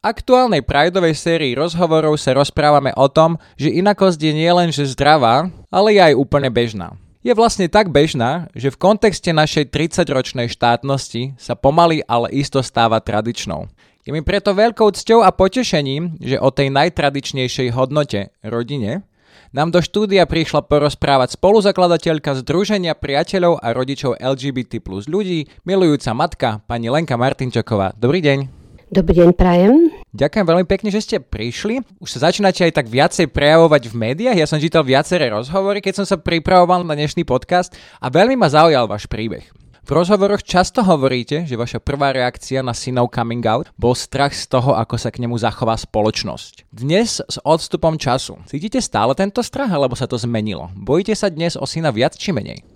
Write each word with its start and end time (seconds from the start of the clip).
Aktuálnej 0.00 0.64
Prideovej 0.64 1.12
sérii 1.12 1.52
rozhovorov 1.52 2.16
sa 2.16 2.32
rozprávame 2.32 2.88
o 2.96 3.04
tom, 3.12 3.36
že 3.60 3.68
inakosť 3.68 4.16
je 4.16 4.32
nielenže 4.32 4.88
zdravá, 4.96 5.52
ale 5.68 5.92
je 5.92 6.00
aj 6.00 6.14
úplne 6.16 6.48
bežná. 6.48 6.96
Je 7.20 7.36
vlastne 7.36 7.68
tak 7.68 7.92
bežná, 7.92 8.48
že 8.56 8.72
v 8.72 8.80
kontexte 8.80 9.28
našej 9.28 9.68
30-ročnej 9.68 10.48
štátnosti 10.48 11.36
sa 11.36 11.52
pomaly, 11.52 12.00
ale 12.08 12.32
isto 12.32 12.64
stáva 12.64 12.96
tradičnou. 12.96 13.68
Je 14.00 14.16
mi 14.16 14.24
preto 14.24 14.56
veľkou 14.56 14.88
cťou 14.88 15.20
a 15.20 15.36
potešením, 15.36 16.16
že 16.16 16.40
o 16.40 16.48
tej 16.48 16.72
najtradičnejšej 16.72 17.68
hodnote, 17.76 18.32
rodine, 18.40 19.04
nám 19.52 19.68
do 19.68 19.84
štúdia 19.84 20.24
prišla 20.24 20.64
porozprávať 20.64 21.36
spoluzakladateľka 21.36 22.40
Združenia 22.40 22.96
priateľov 22.96 23.60
a 23.60 23.76
rodičov 23.76 24.16
LGBT 24.16 24.80
plus 24.80 25.04
ľudí, 25.12 25.44
milujúca 25.68 26.16
matka, 26.16 26.48
pani 26.64 26.88
Lenka 26.88 27.20
Martinčaková. 27.20 27.92
Dobrý 28.00 28.24
deň. 28.24 28.59
Dobrý 28.90 29.22
deň, 29.22 29.38
prajem. 29.38 29.94
Ďakujem 30.10 30.46
veľmi 30.50 30.66
pekne, 30.66 30.90
že 30.90 30.98
ste 30.98 31.22
prišli. 31.22 31.78
Už 32.02 32.10
sa 32.10 32.26
začínate 32.26 32.66
aj 32.66 32.74
tak 32.74 32.90
viacej 32.90 33.30
prejavovať 33.30 33.86
v 33.86 33.94
médiách. 33.94 34.34
Ja 34.34 34.50
som 34.50 34.58
čítal 34.58 34.82
viaceré 34.82 35.30
rozhovory, 35.30 35.78
keď 35.78 36.02
som 36.02 36.06
sa 36.10 36.18
pripravoval 36.18 36.82
na 36.82 36.98
dnešný 36.98 37.22
podcast 37.22 37.70
a 38.02 38.10
veľmi 38.10 38.34
ma 38.34 38.50
zaujal 38.50 38.90
váš 38.90 39.06
príbeh. 39.06 39.46
V 39.86 39.90
rozhovoroch 39.94 40.42
často 40.42 40.82
hovoríte, 40.82 41.46
že 41.46 41.54
vaša 41.54 41.78
prvá 41.78 42.10
reakcia 42.10 42.66
na 42.66 42.74
synov 42.74 43.14
coming 43.14 43.46
out 43.46 43.70
bol 43.78 43.94
strach 43.94 44.34
z 44.34 44.50
toho, 44.50 44.74
ako 44.74 44.98
sa 44.98 45.14
k 45.14 45.22
nemu 45.22 45.38
zachová 45.38 45.78
spoločnosť. 45.78 46.66
Dnes 46.74 47.22
s 47.22 47.36
odstupom 47.46 47.94
času 47.94 48.42
cítite 48.50 48.82
stále 48.82 49.14
tento 49.14 49.38
strach, 49.46 49.70
alebo 49.70 49.94
sa 49.94 50.10
to 50.10 50.18
zmenilo? 50.18 50.66
Bojíte 50.74 51.14
sa 51.14 51.30
dnes 51.30 51.54
o 51.54 51.62
syna 51.62 51.94
viac 51.94 52.18
či 52.18 52.34
menej? 52.34 52.66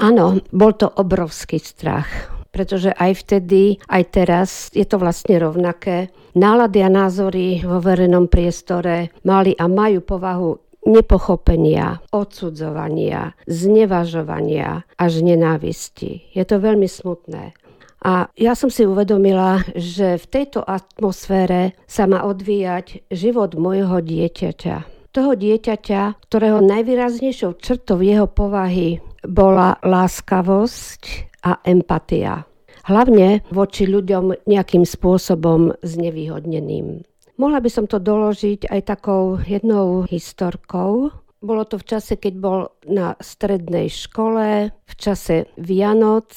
Áno, 0.00 0.40
bol 0.48 0.72
to 0.80 0.88
obrovský 0.88 1.60
strach 1.60 2.37
pretože 2.58 2.90
aj 2.90 3.22
vtedy, 3.22 3.78
aj 3.86 4.02
teraz 4.10 4.50
je 4.74 4.82
to 4.82 4.98
vlastne 4.98 5.38
rovnaké. 5.38 6.10
Nálady 6.34 6.82
a 6.82 6.90
názory 6.90 7.62
vo 7.62 7.78
verejnom 7.78 8.26
priestore 8.26 9.14
mali 9.22 9.54
a 9.54 9.70
majú 9.70 10.02
povahu 10.02 10.58
nepochopenia, 10.90 12.02
odsudzovania, 12.10 13.38
znevažovania 13.46 14.82
až 14.98 15.22
nenávisti. 15.22 16.34
Je 16.34 16.42
to 16.42 16.58
veľmi 16.58 16.90
smutné. 16.90 17.54
A 18.02 18.26
ja 18.34 18.58
som 18.58 18.74
si 18.74 18.82
uvedomila, 18.82 19.62
že 19.78 20.18
v 20.18 20.26
tejto 20.26 20.66
atmosfére 20.66 21.78
sa 21.86 22.10
má 22.10 22.26
odvíjať 22.26 23.06
život 23.10 23.54
môjho 23.54 24.02
dieťaťa. 24.02 25.06
Toho 25.14 25.32
dieťaťa, 25.34 26.26
ktorého 26.26 26.58
najvýraznejšou 26.62 27.58
črtou 27.58 28.02
jeho 28.02 28.26
povahy 28.26 28.98
bola 29.26 29.78
láskavosť 29.82 31.28
a 31.44 31.58
empatia. 31.66 32.46
Hlavne 32.88 33.44
voči 33.52 33.84
ľuďom 33.84 34.48
nejakým 34.48 34.86
spôsobom 34.86 35.76
znevýhodneným. 35.84 37.04
Mohla 37.38 37.58
by 37.62 37.70
som 37.70 37.86
to 37.86 38.02
doložiť 38.02 38.66
aj 38.66 38.80
takou 38.88 39.38
jednou 39.38 40.02
historkou. 40.08 41.14
Bolo 41.38 41.62
to 41.70 41.78
v 41.78 41.86
čase, 41.86 42.18
keď 42.18 42.34
bol 42.34 42.58
na 42.90 43.14
strednej 43.22 43.86
škole, 43.86 44.74
v 44.74 44.94
čase 44.98 45.46
Vianoc 45.54 46.34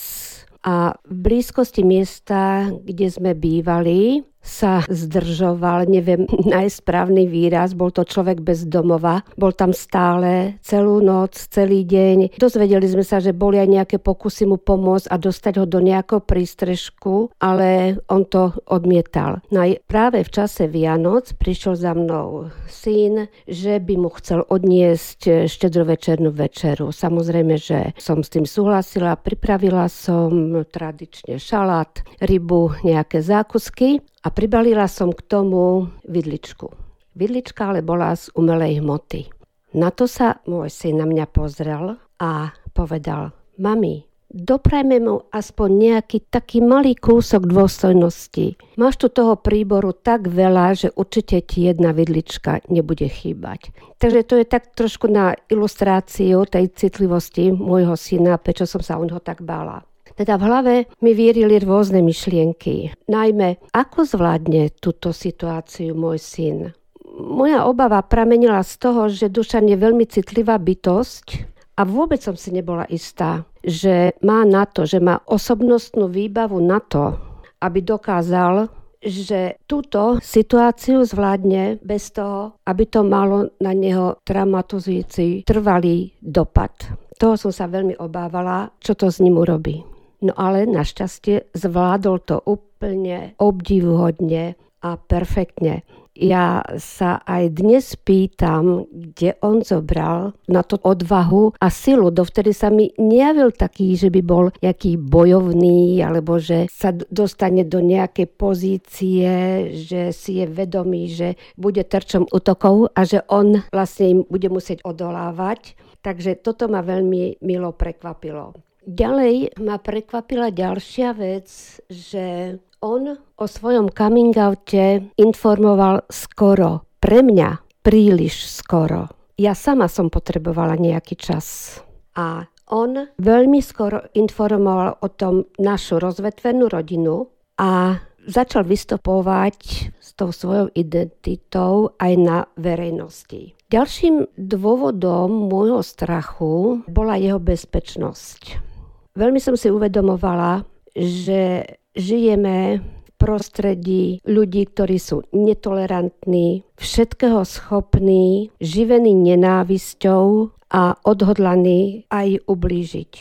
a 0.61 0.93
v 1.09 1.15
blízkosti 1.25 1.81
miesta, 1.81 2.70
kde 2.70 3.09
sme 3.09 3.33
bývali, 3.33 4.21
sa 4.41 4.81
zdržoval, 4.89 5.85
neviem 5.85 6.25
najsprávny 6.57 7.29
výraz, 7.29 7.77
bol 7.77 7.93
to 7.93 8.02
človek 8.03 8.41
bez 8.41 8.65
domova, 8.65 9.21
bol 9.37 9.53
tam 9.53 9.71
stále 9.71 10.57
celú 10.65 10.99
noc, 10.99 11.37
celý 11.37 11.85
deň. 11.85 12.35
Dozvedeli 12.41 12.89
sme 12.89 13.05
sa, 13.05 13.21
že 13.21 13.37
boli 13.37 13.61
aj 13.61 13.69
nejaké 13.69 13.97
pokusy 14.02 14.49
mu 14.49 14.57
pomôcť 14.57 15.07
a 15.13 15.15
dostať 15.21 15.53
ho 15.61 15.65
do 15.69 15.79
nejakého 15.79 16.25
prístrežku, 16.25 17.29
ale 17.37 18.02
on 18.09 18.25
to 18.25 18.52
odmietal. 18.65 19.45
No 19.53 19.63
aj 19.63 19.85
práve 19.85 20.25
v 20.25 20.33
čase 20.33 20.65
Vianoc 20.65 21.37
prišiel 21.37 21.77
za 21.77 21.93
mnou 21.93 22.49
syn, 22.65 23.29
že 23.45 23.77
by 23.77 23.93
mu 24.02 24.09
chcel 24.17 24.41
odniesť 24.49 25.45
štedrovečernú 25.45 26.33
večeru. 26.33 26.89
Samozrejme, 26.89 27.55
že 27.61 27.93
som 28.02 28.25
s 28.25 28.33
tým 28.33 28.49
súhlasila, 28.49 29.19
pripravila 29.21 29.85
som 29.85 30.65
tradične 30.65 31.37
šalát, 31.37 32.02
rybu, 32.17 32.81
nejaké 32.81 33.21
zákusky 33.21 34.02
a 34.21 34.27
pribalila 34.30 34.86
som 34.86 35.09
k 35.09 35.21
tomu 35.26 35.89
vidličku. 36.05 36.70
Vidlička 37.17 37.73
ale 37.73 37.82
bola 37.82 38.14
z 38.15 38.30
umelej 38.37 38.80
hmoty. 38.80 39.27
Na 39.76 39.89
to 39.92 40.05
sa 40.08 40.39
môj 40.48 40.70
syn 40.71 40.99
na 40.99 41.05
mňa 41.08 41.26
pozrel 41.32 41.95
a 42.20 42.52
povedal, 42.76 43.32
mami, 43.55 44.04
doprajme 44.32 44.98
mu 45.04 45.15
aspoň 45.32 45.70
nejaký 45.71 46.27
taký 46.32 46.64
malý 46.64 46.95
kúsok 46.95 47.48
dôstojnosti. 47.48 48.55
Máš 48.80 48.95
tu 48.99 49.08
toho 49.11 49.36
príboru 49.36 49.92
tak 49.92 50.27
veľa, 50.27 50.76
že 50.76 50.88
určite 50.95 51.43
ti 51.43 51.67
jedna 51.67 51.92
vidlička 51.92 52.64
nebude 52.71 53.08
chýbať. 53.08 53.76
Takže 53.99 54.21
to 54.23 54.33
je 54.39 54.45
tak 54.48 54.71
trošku 54.76 55.11
na 55.11 55.36
ilustráciu 55.52 56.48
tej 56.48 56.71
citlivosti 56.71 57.52
môjho 57.52 57.95
syna, 57.99 58.39
prečo 58.39 58.64
som 58.67 58.80
sa 58.83 58.99
o 58.99 59.03
neho 59.03 59.20
tak 59.20 59.43
bála. 59.43 59.83
Teda 60.21 60.37
v 60.37 60.45
hlave 60.45 60.76
mi 61.02 61.17
vierili 61.17 61.58
rôzne 61.58 62.05
myšlienky. 62.05 62.93
Najmä, 63.09 63.58
ako 63.73 64.05
zvládne 64.05 64.70
túto 64.77 65.17
situáciu 65.17 65.98
môj 65.98 66.21
syn. 66.21 66.77
Moja 67.17 67.65
obava 67.65 67.98
pramenila 68.05 68.61
z 68.61 68.73
toho, 68.77 69.09
že 69.09 69.33
Dušan 69.33 69.65
je 69.65 69.82
veľmi 69.82 70.05
citlivá 70.05 70.61
bytosť 70.61 71.26
a 71.73 71.82
vôbec 71.89 72.21
som 72.21 72.37
si 72.37 72.54
nebola 72.54 72.86
istá, 72.93 73.49
že 73.65 74.14
má 74.21 74.45
na 74.45 74.70
to, 74.70 74.86
že 74.86 75.02
má 75.02 75.26
osobnostnú 75.26 76.05
výbavu 76.05 76.61
na 76.61 76.77
to, 76.86 77.17
aby 77.58 77.82
dokázal 77.82 78.70
že 79.02 79.58
túto 79.65 80.21
situáciu 80.21 81.02
zvládne 81.02 81.82
bez 81.82 82.14
toho, 82.14 82.61
aby 82.70 82.86
to 82.86 83.02
malo 83.02 83.49
na 83.58 83.73
neho 83.73 84.21
traumatizujúci 84.21 85.42
trvalý 85.49 86.14
dopad. 86.21 86.70
Toho 87.17 87.33
som 87.33 87.49
sa 87.49 87.65
veľmi 87.65 87.98
obávala, 87.98 88.70
čo 88.77 88.93
to 88.93 89.09
s 89.09 89.17
ním 89.17 89.42
urobí. 89.42 89.90
No 90.21 90.37
ale 90.37 90.70
našťastie 90.70 91.49
zvládol 91.58 92.17
to 92.21 92.37
úplne 92.45 93.33
obdivuhodne 93.42 94.54
a 94.86 94.98
perfektne. 94.98 95.82
Ja 96.11 96.61
sa 96.76 97.23
aj 97.23 97.58
dnes 97.58 97.95
pýtam, 97.95 98.86
kde 98.92 99.39
on 99.42 99.65
zobral 99.65 100.37
na 100.45 100.61
to 100.61 100.77
odvahu 100.77 101.55
a 101.58 101.71
silu. 101.71 102.11
Dovtedy 102.14 102.52
sa 102.54 102.70
mi 102.70 102.92
nejavil 102.99 103.55
taký, 103.55 103.95
že 103.95 104.11
by 104.14 104.21
bol 104.21 104.54
nejaký 104.59 104.99
bojovný, 104.99 106.04
alebo 106.04 106.38
že 106.38 106.70
sa 106.70 106.93
dostane 106.93 107.64
do 107.64 107.80
nejakej 107.82 108.27
pozície, 108.38 109.32
že 109.73 110.14
si 110.14 110.43
je 110.43 110.45
vedomý, 110.45 111.09
že 111.09 111.39
bude 111.55 111.82
terčom 111.82 112.27
útokov 112.30 112.93
a 112.93 113.02
že 113.08 113.23
on 113.32 113.64
vlastne 113.73 114.05
im 114.05 114.20
bude 114.27 114.52
musieť 114.52 114.83
odolávať. 114.86 115.80
Takže 116.03 116.43
toto 116.43 116.67
ma 116.67 116.83
veľmi 116.83 117.39
milo 117.42 117.71
prekvapilo. 117.71 118.70
Ďalej 118.81 119.61
ma 119.61 119.77
prekvapila 119.77 120.49
ďalšia 120.49 121.14
vec, 121.14 121.47
že 121.86 122.58
on 122.81 123.14
o 123.14 123.45
svojom 123.45 123.93
coming 123.93 124.33
oute 124.33 125.14
informoval 125.21 126.02
skoro. 126.09 126.89
Pre 126.97 127.21
mňa 127.21 127.81
príliš 127.86 128.50
skoro. 128.50 129.06
Ja 129.38 129.53
sama 129.53 129.86
som 129.86 130.09
potrebovala 130.09 130.81
nejaký 130.81 131.13
čas. 131.13 131.77
A 132.17 132.45
on 132.73 133.13
veľmi 133.21 133.61
skoro 133.61 134.01
informoval 134.17 134.97
o 135.01 135.07
tom 135.13 135.45
našu 135.61 136.01
rozvetvenú 136.01 136.65
rodinu 136.65 137.29
a 137.61 138.01
začal 138.25 138.65
vystupovať 138.65 139.57
s 139.97 140.09
tou 140.17 140.33
svojou 140.33 140.73
identitou 140.73 141.94
aj 142.01 142.13
na 142.17 142.38
verejnosti. 142.57 143.53
Ďalším 143.69 144.35
dôvodom 144.38 145.47
môjho 145.47 145.85
strachu 145.85 146.85
bola 146.89 147.15
jeho 147.17 147.38
bezpečnosť. 147.38 148.70
Veľmi 149.11 149.43
som 149.43 149.59
si 149.59 149.67
uvedomovala, 149.67 150.63
že 150.95 151.67
žijeme 151.91 152.79
v 152.79 153.09
prostredí 153.19 154.23
ľudí, 154.23 154.71
ktorí 154.71 154.97
sú 154.97 155.27
netolerantní, 155.35 156.63
všetkého 156.79 157.43
schopní, 157.43 158.49
živení 158.63 159.11
nenávisťou 159.11 160.55
a 160.71 160.95
odhodlaní 161.03 162.07
aj 162.07 162.39
ublížiť. 162.47 163.13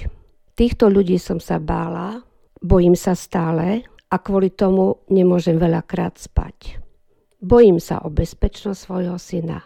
Týchto 0.54 0.86
ľudí 0.86 1.18
som 1.18 1.42
sa 1.42 1.58
bála, 1.58 2.22
bojím 2.62 2.94
sa 2.94 3.18
stále 3.18 3.82
a 4.10 4.16
kvôli 4.22 4.54
tomu 4.54 5.02
nemôžem 5.10 5.58
veľakrát 5.58 6.18
spať. 6.22 6.78
Bojím 7.40 7.82
sa 7.82 7.98
o 8.04 8.12
bezpečnosť 8.12 8.78
svojho 8.78 9.16
syna. 9.18 9.64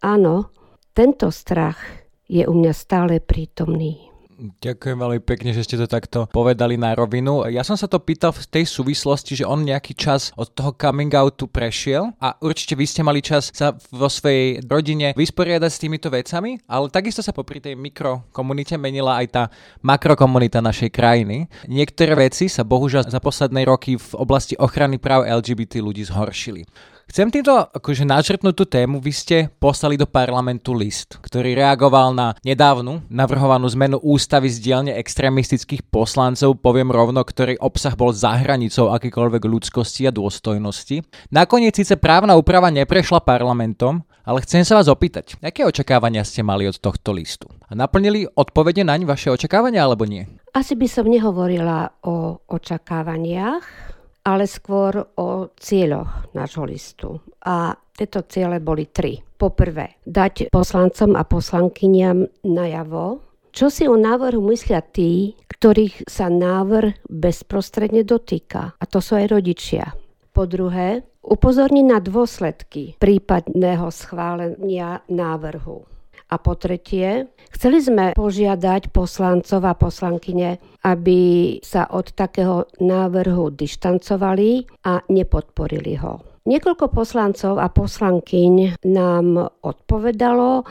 Áno, 0.00 0.54
tento 0.94 1.28
strach 1.34 1.82
je 2.30 2.46
u 2.46 2.54
mňa 2.54 2.72
stále 2.72 3.18
prítomný. 3.18 4.07
Ďakujem 4.38 5.02
veľmi 5.02 5.20
pekne, 5.26 5.50
že 5.50 5.66
ste 5.66 5.74
to 5.74 5.90
takto 5.90 6.30
povedali 6.30 6.78
na 6.78 6.94
rovinu. 6.94 7.42
Ja 7.50 7.66
som 7.66 7.74
sa 7.74 7.90
to 7.90 7.98
pýtal 7.98 8.30
v 8.30 8.46
tej 8.46 8.70
súvislosti, 8.70 9.34
že 9.34 9.42
on 9.42 9.66
nejaký 9.66 9.98
čas 9.98 10.30
od 10.38 10.54
toho 10.54 10.70
coming 10.78 11.10
outu 11.10 11.50
prešiel 11.50 12.14
a 12.22 12.38
určite 12.38 12.78
vy 12.78 12.86
ste 12.86 13.02
mali 13.02 13.18
čas 13.18 13.50
sa 13.50 13.74
vo 13.90 14.06
svojej 14.06 14.62
rodine 14.62 15.10
vysporiadať 15.18 15.70
s 15.74 15.82
týmito 15.82 16.06
vecami, 16.06 16.62
ale 16.70 16.86
takisto 16.86 17.18
sa 17.18 17.34
popri 17.34 17.58
tej 17.58 17.74
mikrokomunite 17.74 18.78
menila 18.78 19.18
aj 19.18 19.26
tá 19.26 19.42
makrokomunita 19.82 20.62
našej 20.62 20.94
krajiny. 20.94 21.50
Niektoré 21.66 22.14
veci 22.14 22.46
sa 22.46 22.62
bohužiaľ 22.62 23.10
za 23.10 23.18
posledné 23.18 23.66
roky 23.66 23.98
v 23.98 24.10
oblasti 24.14 24.54
ochrany 24.54 25.02
práv 25.02 25.26
LGBT 25.26 25.82
ľudí 25.82 26.06
zhoršili. 26.06 26.62
Chcem 27.08 27.32
týmto 27.32 27.56
akože 27.56 28.04
načrtnúť 28.04 28.52
tú 28.52 28.68
tému. 28.68 29.00
Vy 29.00 29.12
ste 29.16 29.36
poslali 29.48 29.96
do 29.96 30.04
parlamentu 30.04 30.76
list, 30.76 31.16
ktorý 31.24 31.56
reagoval 31.56 32.12
na 32.12 32.36
nedávnu 32.44 33.08
navrhovanú 33.08 33.64
zmenu 33.72 33.96
ústavy 34.04 34.52
z 34.52 34.60
dielne 34.60 34.92
extrémistických 34.92 35.88
poslancov, 35.88 36.60
poviem 36.60 36.92
rovno, 36.92 37.24
ktorý 37.24 37.56
obsah 37.64 37.96
bol 37.96 38.12
za 38.12 38.36
hranicou 38.36 38.92
akýkoľvek 38.92 39.40
ľudskosti 39.40 40.04
a 40.04 40.12
dôstojnosti. 40.12 41.00
Nakoniec 41.32 41.80
síce 41.80 41.96
právna 41.96 42.36
úprava 42.36 42.68
neprešla 42.68 43.24
parlamentom, 43.24 44.04
ale 44.28 44.44
chcem 44.44 44.60
sa 44.60 44.76
vás 44.76 44.92
opýtať, 44.92 45.40
aké 45.40 45.64
očakávania 45.64 46.20
ste 46.28 46.44
mali 46.44 46.68
od 46.68 46.76
tohto 46.76 47.16
listu? 47.16 47.48
A 47.64 47.72
naplnili 47.72 48.28
odpovede 48.28 48.84
naň 48.84 49.08
vaše 49.08 49.32
očakávania 49.32 49.80
alebo 49.80 50.04
nie? 50.04 50.28
Asi 50.52 50.76
by 50.76 50.84
som 50.84 51.08
nehovorila 51.08 51.88
o 52.04 52.44
očakávaniach, 52.52 53.87
ale 54.28 54.44
skôr 54.44 54.92
o 55.16 55.48
cieľoch 55.56 56.36
nášho 56.36 56.68
listu. 56.68 57.16
A 57.48 57.72
tieto 57.96 58.28
ciele 58.28 58.60
boli 58.60 58.92
tri. 58.92 59.16
Poprvé, 59.38 60.02
dať 60.04 60.52
poslancom 60.52 61.16
a 61.16 61.24
poslankyniam 61.24 62.28
najavo, 62.44 63.22
čo 63.54 63.72
si 63.72 63.88
o 63.88 63.96
návrhu 63.96 64.42
myslia 64.52 64.84
tí, 64.84 65.34
ktorých 65.48 66.06
sa 66.06 66.28
návrh 66.28 67.08
bezprostredne 67.08 68.04
dotýka. 68.04 68.76
A 68.76 68.84
to 68.86 69.00
sú 69.02 69.18
aj 69.18 69.32
rodičia. 69.32 69.94
Po 70.30 70.46
druhé, 70.46 71.02
upozorniť 71.24 71.86
na 71.86 71.98
dôsledky 71.98 72.94
prípadného 73.02 73.90
schválenia 73.90 75.02
návrhu. 75.10 75.97
A 76.28 76.36
po 76.36 76.52
tretie, 76.60 77.32
chceli 77.56 77.80
sme 77.80 78.12
požiadať 78.12 78.92
poslancov 78.92 79.64
a 79.64 79.72
poslankyne, 79.72 80.60
aby 80.84 81.56
sa 81.64 81.88
od 81.88 82.12
takého 82.12 82.68
návrhu 82.84 83.48
dištancovali 83.48 84.68
a 84.84 85.00
nepodporili 85.08 85.96
ho. 85.96 86.20
Niekoľko 86.48 86.88
poslancov 86.88 87.60
a 87.60 87.68
poslankyň 87.68 88.80
nám 88.88 89.36
odpovedalo 89.60 90.64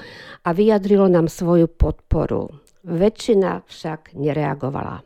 a 0.45 0.49
vyjadrilo 0.49 1.05
nám 1.05 1.29
svoju 1.29 1.69
podporu. 1.69 2.49
Väčšina 2.81 3.61
však 3.65 4.17
nereagovala. 4.17 5.05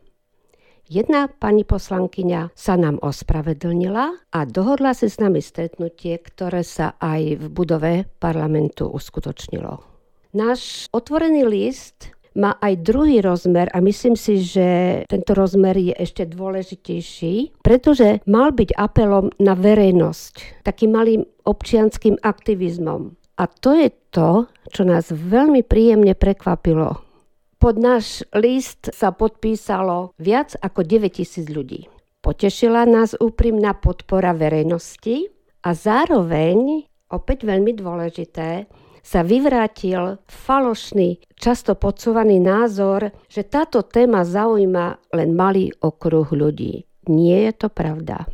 Jedna 0.92 1.32
pani 1.32 1.64
poslankyňa 1.64 2.52
sa 2.52 2.76
nám 2.76 3.00
ospravedlnila 3.00 4.32
a 4.32 4.40
dohodla 4.44 4.92
si 4.92 5.08
s 5.08 5.24
nami 5.24 5.40
stretnutie, 5.40 6.20
ktoré 6.20 6.68
sa 6.68 7.00
aj 7.00 7.40
v 7.40 7.46
budove 7.48 8.08
parlamentu 8.20 8.92
uskutočnilo. 8.92 9.91
Náš 10.32 10.88
otvorený 10.96 11.44
list 11.44 12.16
má 12.40 12.56
aj 12.64 12.88
druhý 12.88 13.20
rozmer 13.20 13.68
a 13.76 13.84
myslím 13.84 14.16
si, 14.16 14.40
že 14.40 15.04
tento 15.12 15.36
rozmer 15.36 15.76
je 15.76 15.92
ešte 15.92 16.24
dôležitejší, 16.24 17.60
pretože 17.60 18.24
mal 18.24 18.56
byť 18.56 18.72
apelom 18.80 19.36
na 19.44 19.60
verejnosť, 19.60 20.64
takým 20.64 20.96
malým 20.96 21.28
občianským 21.44 22.16
aktivizmom. 22.24 23.20
A 23.36 23.44
to 23.52 23.76
je 23.76 23.92
to, 24.16 24.48
čo 24.72 24.88
nás 24.88 25.12
veľmi 25.12 25.68
príjemne 25.68 26.16
prekvapilo. 26.16 27.04
Pod 27.60 27.76
náš 27.76 28.24
list 28.32 28.88
sa 28.96 29.12
podpísalo 29.12 30.16
viac 30.16 30.56
ako 30.64 30.88
9000 30.88 31.52
ľudí. 31.52 31.92
Potešila 32.24 32.88
nás 32.88 33.20
úprimná 33.20 33.76
podpora 33.76 34.32
verejnosti 34.32 35.28
a 35.66 35.76
zároveň, 35.76 36.88
opäť 37.12 37.44
veľmi 37.44 37.76
dôležité, 37.76 38.72
sa 39.02 39.26
vyvrátil 39.26 40.22
falošný, 40.30 41.22
často 41.38 41.78
podsúvaný 41.78 42.38
názor, 42.42 43.14
že 43.28 43.46
táto 43.46 43.82
téma 43.86 44.26
zaujíma 44.26 45.14
len 45.14 45.34
malý 45.34 45.74
okruh 45.82 46.30
ľudí. 46.30 46.86
Nie 47.10 47.50
je 47.50 47.54
to 47.66 47.68
pravda. 47.74 48.30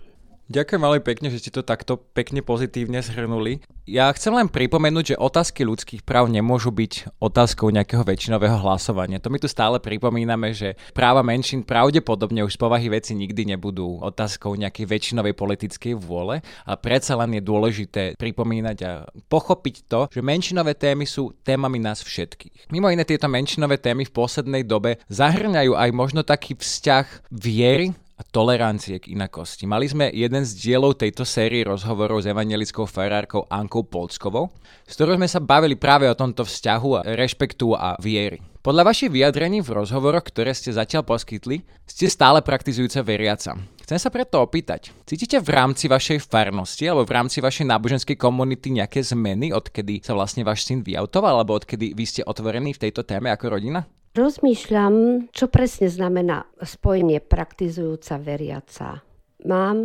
Ďakujem 0.48 0.80
veľmi 0.80 1.02
pekne, 1.04 1.28
že 1.28 1.44
ste 1.44 1.52
to 1.52 1.60
takto 1.60 2.00
pekne 2.16 2.40
pozitívne 2.40 3.04
zhrnuli. 3.04 3.60
Ja 3.84 4.08
chcem 4.16 4.32
len 4.32 4.48
pripomenúť, 4.48 5.16
že 5.16 5.20
otázky 5.20 5.68
ľudských 5.68 6.08
práv 6.08 6.32
nemôžu 6.32 6.72
byť 6.72 7.20
otázkou 7.20 7.68
nejakého 7.68 8.00
väčšinového 8.04 8.56
hlasovania. 8.64 9.20
To 9.20 9.28
my 9.28 9.44
tu 9.44 9.52
stále 9.52 9.80
pripomíname, 9.84 10.56
že 10.56 10.80
práva 10.96 11.20
menšín 11.20 11.68
pravdepodobne 11.68 12.48
už 12.48 12.56
z 12.56 12.60
povahy 12.64 12.88
veci 12.88 13.12
nikdy 13.12 13.56
nebudú 13.56 14.00
otázkou 14.00 14.56
nejakej 14.56 14.88
väčšinovej 14.88 15.36
politickej 15.36 15.94
vôle, 16.00 16.40
a 16.64 16.74
predsa 16.80 17.20
len 17.20 17.36
je 17.36 17.44
dôležité 17.44 18.04
pripomínať 18.16 18.78
a 18.88 18.92
pochopiť 19.28 19.76
to, 19.92 20.08
že 20.12 20.24
menšinové 20.24 20.80
témy 20.80 21.04
sú 21.04 21.36
témami 21.44 21.80
nás 21.80 22.00
všetkých. 22.08 22.72
Mimo 22.72 22.88
iné 22.88 23.04
tieto 23.04 23.28
menšinové 23.28 23.84
témy 23.84 24.08
v 24.08 24.16
poslednej 24.16 24.64
dobe 24.64 25.04
zahrňajú 25.12 25.76
aj 25.76 25.90
možno 25.92 26.24
taký 26.24 26.56
vzťah 26.56 27.36
viery 27.36 27.92
a 28.18 28.22
tolerancie 28.26 28.98
k 28.98 29.14
inakosti. 29.14 29.70
Mali 29.70 29.86
sme 29.86 30.10
jeden 30.10 30.42
z 30.42 30.58
dielov 30.58 30.98
tejto 30.98 31.22
série 31.22 31.62
rozhovorov 31.62 32.26
s 32.26 32.30
evangelickou 32.30 32.90
farárkou 32.90 33.46
Ankou 33.46 33.86
Polskovou, 33.86 34.50
s 34.90 34.98
ktorou 34.98 35.22
sme 35.22 35.30
sa 35.30 35.38
bavili 35.38 35.78
práve 35.78 36.10
o 36.10 36.18
tomto 36.18 36.42
vzťahu 36.42 36.90
a 36.98 37.06
rešpektu 37.14 37.78
a 37.78 37.94
viery. 38.02 38.42
Podľa 38.66 38.84
vašich 38.84 39.14
vyjadrení 39.14 39.64
v 39.64 39.80
rozhovoroch, 39.80 40.28
ktoré 40.28 40.52
ste 40.52 40.76
zatiaľ 40.76 41.08
poskytli, 41.08 41.64
ste 41.88 42.12
stále 42.12 42.44
praktizujúca 42.44 43.00
veriaca. 43.00 43.56
Chcem 43.88 43.96
sa 43.96 44.12
preto 44.12 44.44
opýtať, 44.44 44.92
cítite 45.08 45.40
v 45.40 45.56
rámci 45.56 45.88
vašej 45.88 46.20
farnosti 46.28 46.84
alebo 46.84 47.08
v 47.08 47.16
rámci 47.16 47.40
vašej 47.40 47.64
náboženskej 47.64 48.20
komunity 48.20 48.76
nejaké 48.76 49.00
zmeny, 49.00 49.56
odkedy 49.56 50.04
sa 50.04 50.12
vlastne 50.12 50.44
váš 50.44 50.68
syn 50.68 50.84
vyautoval, 50.84 51.40
alebo 51.40 51.56
odkedy 51.56 51.96
vy 51.96 52.04
ste 52.04 52.28
otvorení 52.28 52.76
v 52.76 52.84
tejto 52.84 53.08
téme 53.08 53.32
ako 53.32 53.56
rodina? 53.56 53.88
Rozmýšľam, 54.18 55.30
čo 55.30 55.46
presne 55.46 55.94
znamená 55.94 56.50
spojenie 56.58 57.22
praktizujúca 57.22 58.18
veriaca. 58.18 59.06
Mám 59.46 59.78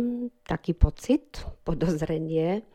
taký 0.49 0.73
pocit, 0.73 1.45
podozrenie, 1.61 2.65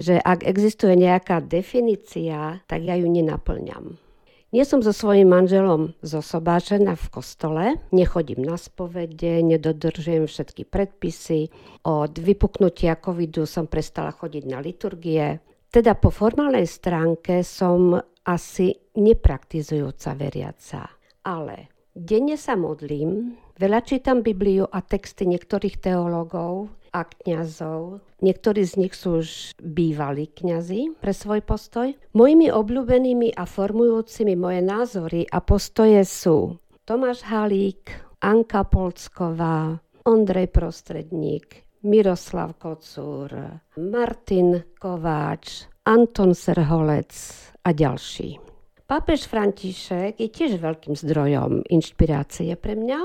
že 0.00 0.16
ak 0.16 0.48
existuje 0.48 0.96
nejaká 0.96 1.44
definícia, 1.44 2.64
tak 2.64 2.88
ja 2.88 2.96
ju 2.96 3.04
nenaplňam. 3.04 4.00
Nie 4.48 4.64
som 4.64 4.80
so 4.80 4.96
svojím 4.96 5.28
manželom 5.28 5.92
zosobášená 6.00 6.96
v 6.96 7.06
kostole, 7.12 7.64
nechodím 7.92 8.40
na 8.40 8.56
spovede, 8.56 9.44
nedodržujem 9.44 10.24
všetky 10.24 10.64
predpisy. 10.64 11.52
Od 11.84 12.16
vypuknutia 12.16 12.96
covidu 12.96 13.44
som 13.44 13.68
prestala 13.68 14.08
chodiť 14.08 14.44
na 14.48 14.64
liturgie. 14.64 15.36
Teda 15.68 15.92
po 16.00 16.08
formálnej 16.08 16.64
stránke 16.64 17.44
som 17.44 18.00
asi 18.24 18.74
nepraktizujúca 18.96 20.16
veriaca. 20.16 20.88
Ale 21.24 21.68
denne 21.92 22.36
sa 22.40 22.56
modlím, 22.56 23.36
veľa 23.60 23.80
čítam 23.84 24.24
Bibliu 24.24 24.68
a 24.68 24.80
texty 24.80 25.28
niektorých 25.28 25.80
teológov 25.80 26.72
a 26.94 27.04
kňazov. 27.04 28.00
Niektorí 28.22 28.62
z 28.64 28.74
nich 28.80 28.94
sú 28.94 29.20
už 29.20 29.58
bývalí 29.60 30.30
kňazi 30.30 30.94
pre 31.02 31.10
svoj 31.10 31.42
postoj. 31.42 31.90
Mojimi 32.14 32.48
obľúbenými 32.54 33.34
a 33.34 33.44
formujúcimi 33.44 34.38
moje 34.38 34.60
názory 34.62 35.26
a 35.28 35.42
postoje 35.42 36.00
sú 36.06 36.56
Tomáš 36.86 37.26
Halík, 37.26 37.90
Anka 38.22 38.64
Polsková, 38.64 39.80
Ondrej 40.04 40.52
Prostredník, 40.52 41.64
Miroslav 41.84 42.56
Kocúr, 42.56 43.28
Martin 43.76 44.64
Kováč, 44.80 45.68
Anton 45.84 46.32
Serholec 46.32 47.12
a 47.60 47.76
ďalší. 47.76 48.40
Pápež 48.88 49.28
František 49.28 50.16
je 50.16 50.28
tiež 50.32 50.64
veľkým 50.64 50.96
zdrojom 50.96 51.60
inšpirácie 51.68 52.56
pre 52.56 52.72
mňa. 52.72 53.00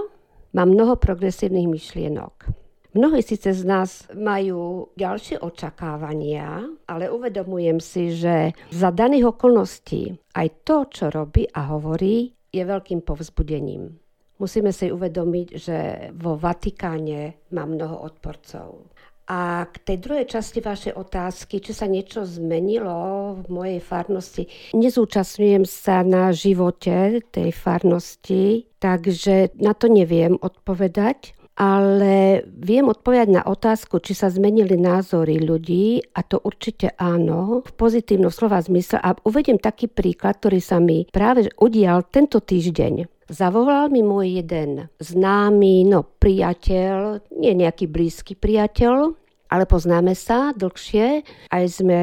Má 0.55 0.63
mnoho 0.63 0.95
progresívnych 0.95 1.67
myšlienok. 1.67 2.47
Mnohí 2.95 3.19
síce 3.19 3.51
z 3.51 3.67
nás 3.67 4.07
majú 4.15 4.89
ďalšie 4.95 5.43
očakávania, 5.43 6.63
ale 6.87 7.11
uvedomujem 7.11 7.83
si, 7.83 8.15
že 8.15 8.55
za 8.71 8.89
daných 8.95 9.35
okolností 9.35 10.15
aj 10.39 10.47
to, 10.63 10.87
čo 10.87 11.05
robí 11.11 11.45
a 11.51 11.69
hovorí, 11.75 12.31
je 12.49 12.63
veľkým 12.65 13.03
povzbudením. 13.03 13.99
Musíme 14.39 14.71
si 14.71 14.87
uvedomiť, 14.87 15.47
že 15.59 15.77
vo 16.15 16.39
Vatikáne 16.39 17.43
má 17.51 17.67
mnoho 17.67 18.07
odporcov. 18.07 18.87
A 19.29 19.69
k 19.69 19.75
tej 19.85 19.97
druhej 20.01 20.25
časti 20.25 20.57
vašej 20.57 20.97
otázky, 20.97 21.61
či 21.61 21.69
sa 21.69 21.85
niečo 21.85 22.25
zmenilo 22.25 23.37
v 23.43 23.47
mojej 23.51 23.79
farnosti, 23.83 24.49
nezúčastňujem 24.73 25.69
sa 25.69 26.01
na 26.01 26.33
živote 26.33 27.21
tej 27.29 27.53
farnosti, 27.53 28.65
takže 28.81 29.53
na 29.61 29.77
to 29.77 29.85
neviem 29.85 30.33
odpovedať, 30.33 31.37
ale 31.59 32.41
viem 32.47 32.89
odpovedať 32.89 33.29
na 33.29 33.43
otázku, 33.45 33.99
či 34.01 34.15
sa 34.15 34.31
zmenili 34.31 34.79
názory 34.79 35.43
ľudí 35.43 36.01
a 36.15 36.23
to 36.23 36.41
určite 36.41 36.95
áno, 36.97 37.61
v 37.61 37.71
pozitívnom 37.75 38.31
slova 38.31 38.63
zmysle 38.63 38.97
a 38.97 39.13
uvediem 39.27 39.59
taký 39.59 39.91
príklad, 39.91 40.39
ktorý 40.41 40.57
sa 40.57 40.79
mi 40.79 41.05
práve 41.11 41.51
udial 41.59 42.07
tento 42.07 42.41
týždeň. 42.41 43.18
Zavolal 43.29 43.93
mi 43.93 44.01
môj 44.01 44.41
jeden 44.41 44.89
známy, 44.97 45.85
no 45.85 46.01
priateľ, 46.01 47.21
nie 47.37 47.53
nejaký 47.53 47.85
blízky 47.85 48.33
priateľ, 48.33 49.13
ale 49.53 49.63
poznáme 49.69 50.17
sa 50.17 50.49
dlhšie, 50.57 51.21
aj 51.53 51.63
sme 51.69 52.01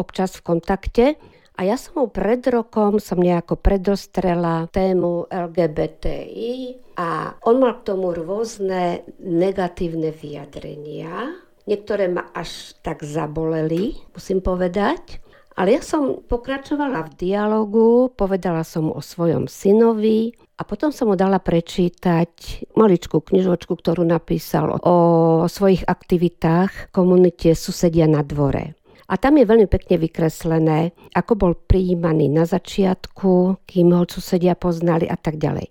občas 0.00 0.40
v 0.40 0.44
kontakte 0.44 1.06
a 1.60 1.68
ja 1.68 1.76
som 1.76 2.00
mu 2.00 2.06
pred 2.08 2.40
rokom 2.48 2.96
som 2.96 3.20
nejako 3.20 3.60
predostrela 3.60 4.64
tému 4.72 5.28
LGBTI 5.28 6.80
a 6.96 7.36
on 7.44 7.60
mal 7.60 7.76
k 7.76 7.92
tomu 7.92 8.16
rôzne 8.16 9.04
negatívne 9.20 10.08
vyjadrenia. 10.08 11.36
Niektoré 11.68 12.08
ma 12.08 12.32
až 12.32 12.72
tak 12.80 13.04
zaboleli, 13.04 13.92
musím 14.16 14.40
povedať. 14.40 15.20
Ale 15.58 15.76
ja 15.76 15.82
som 15.82 16.22
pokračovala 16.24 17.10
v 17.10 17.30
dialogu, 17.30 18.14
povedala 18.14 18.62
som 18.62 18.88
mu 18.88 18.92
o 18.94 19.02
svojom 19.02 19.50
synovi 19.50 20.32
a 20.56 20.62
potom 20.62 20.94
som 20.94 21.10
mu 21.10 21.18
dala 21.18 21.42
prečítať 21.42 22.64
maličkú 22.78 23.18
knižočku, 23.18 23.74
ktorú 23.74 24.06
napísal 24.06 24.78
o 24.80 24.96
svojich 25.50 25.82
aktivitách 25.88 26.90
v 26.90 26.92
komunite 26.94 27.56
Susedia 27.58 28.06
na 28.06 28.22
dvore. 28.22 28.78
A 29.10 29.18
tam 29.18 29.42
je 29.42 29.48
veľmi 29.48 29.66
pekne 29.66 29.98
vykreslené, 29.98 30.94
ako 31.18 31.32
bol 31.34 31.52
prijímaný 31.58 32.30
na 32.30 32.46
začiatku, 32.46 33.58
kým 33.66 33.90
ho 33.90 34.06
susedia 34.06 34.54
poznali 34.54 35.10
a 35.10 35.18
tak 35.18 35.34
ďalej. 35.34 35.66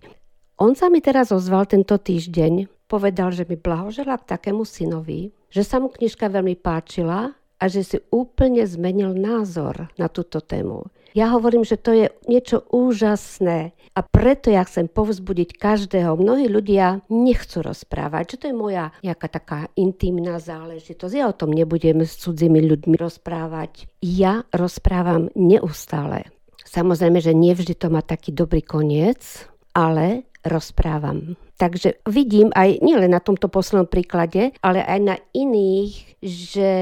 On 0.60 0.76
sa 0.76 0.92
mi 0.92 1.00
teraz 1.00 1.32
ozval 1.32 1.64
tento 1.64 1.96
týždeň, 1.96 2.68
povedal, 2.84 3.32
že 3.32 3.48
mi 3.48 3.56
blahožela 3.56 4.20
k 4.20 4.36
takému 4.36 4.68
synovi, 4.68 5.32
že 5.48 5.64
sa 5.64 5.80
mu 5.80 5.88
knižka 5.88 6.28
veľmi 6.28 6.60
páčila 6.60 7.32
a 7.60 7.68
že 7.68 7.84
si 7.84 7.98
úplne 8.08 8.64
zmenil 8.64 9.12
názor 9.12 9.92
na 10.00 10.08
túto 10.08 10.40
tému. 10.40 10.88
Ja 11.12 11.34
hovorím, 11.34 11.66
že 11.66 11.74
to 11.74 11.90
je 11.90 12.06
niečo 12.30 12.62
úžasné 12.70 13.74
a 13.98 14.00
preto 14.06 14.54
ja 14.54 14.62
chcem 14.62 14.86
povzbudiť 14.86 15.58
každého. 15.58 16.14
Mnohí 16.14 16.46
ľudia 16.46 17.02
nechcú 17.10 17.66
rozprávať, 17.66 18.24
že 18.34 18.38
to 18.38 18.44
je 18.48 18.54
moja 18.54 18.94
nejaká 19.02 19.26
taká 19.26 19.60
intimná 19.74 20.38
záležitosť. 20.38 21.12
Ja 21.12 21.26
o 21.26 21.34
tom 21.34 21.50
nebudem 21.50 22.06
s 22.06 22.14
cudzími 22.22 22.62
ľuďmi 22.62 22.94
rozprávať. 22.94 23.90
Ja 23.98 24.46
rozprávam 24.54 25.34
neustále. 25.34 26.30
Samozrejme, 26.62 27.18
že 27.18 27.34
nevždy 27.34 27.74
to 27.74 27.90
má 27.90 28.06
taký 28.06 28.30
dobrý 28.30 28.62
koniec, 28.62 29.50
ale 29.74 30.30
rozprávam. 30.46 31.34
Takže 31.60 32.00
vidím 32.08 32.48
aj 32.56 32.80
nielen 32.80 33.12
na 33.12 33.20
tomto 33.20 33.52
poslednom 33.52 33.84
príklade, 33.84 34.56
ale 34.64 34.80
aj 34.80 35.00
na 35.04 35.16
iných, 35.36 36.16
že 36.24 36.72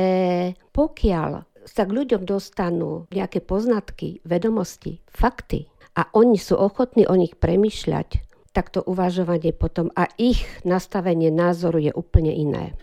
pokiaľ 0.70 1.42
sa 1.66 1.82
k 1.82 1.90
ľuďom 1.90 2.22
dostanú 2.22 3.10
nejaké 3.10 3.42
poznatky, 3.42 4.22
vedomosti, 4.22 5.02
fakty 5.10 5.66
a 5.98 6.06
oni 6.14 6.38
sú 6.38 6.54
ochotní 6.54 7.10
o 7.10 7.18
nich 7.18 7.34
premyšľať, 7.34 8.22
tak 8.54 8.70
to 8.70 8.86
uvažovanie 8.86 9.50
potom 9.50 9.90
a 9.98 10.06
ich 10.14 10.46
nastavenie 10.62 11.34
názoru 11.34 11.82
je 11.82 11.92
úplne 11.92 12.30
iné. 12.30 12.78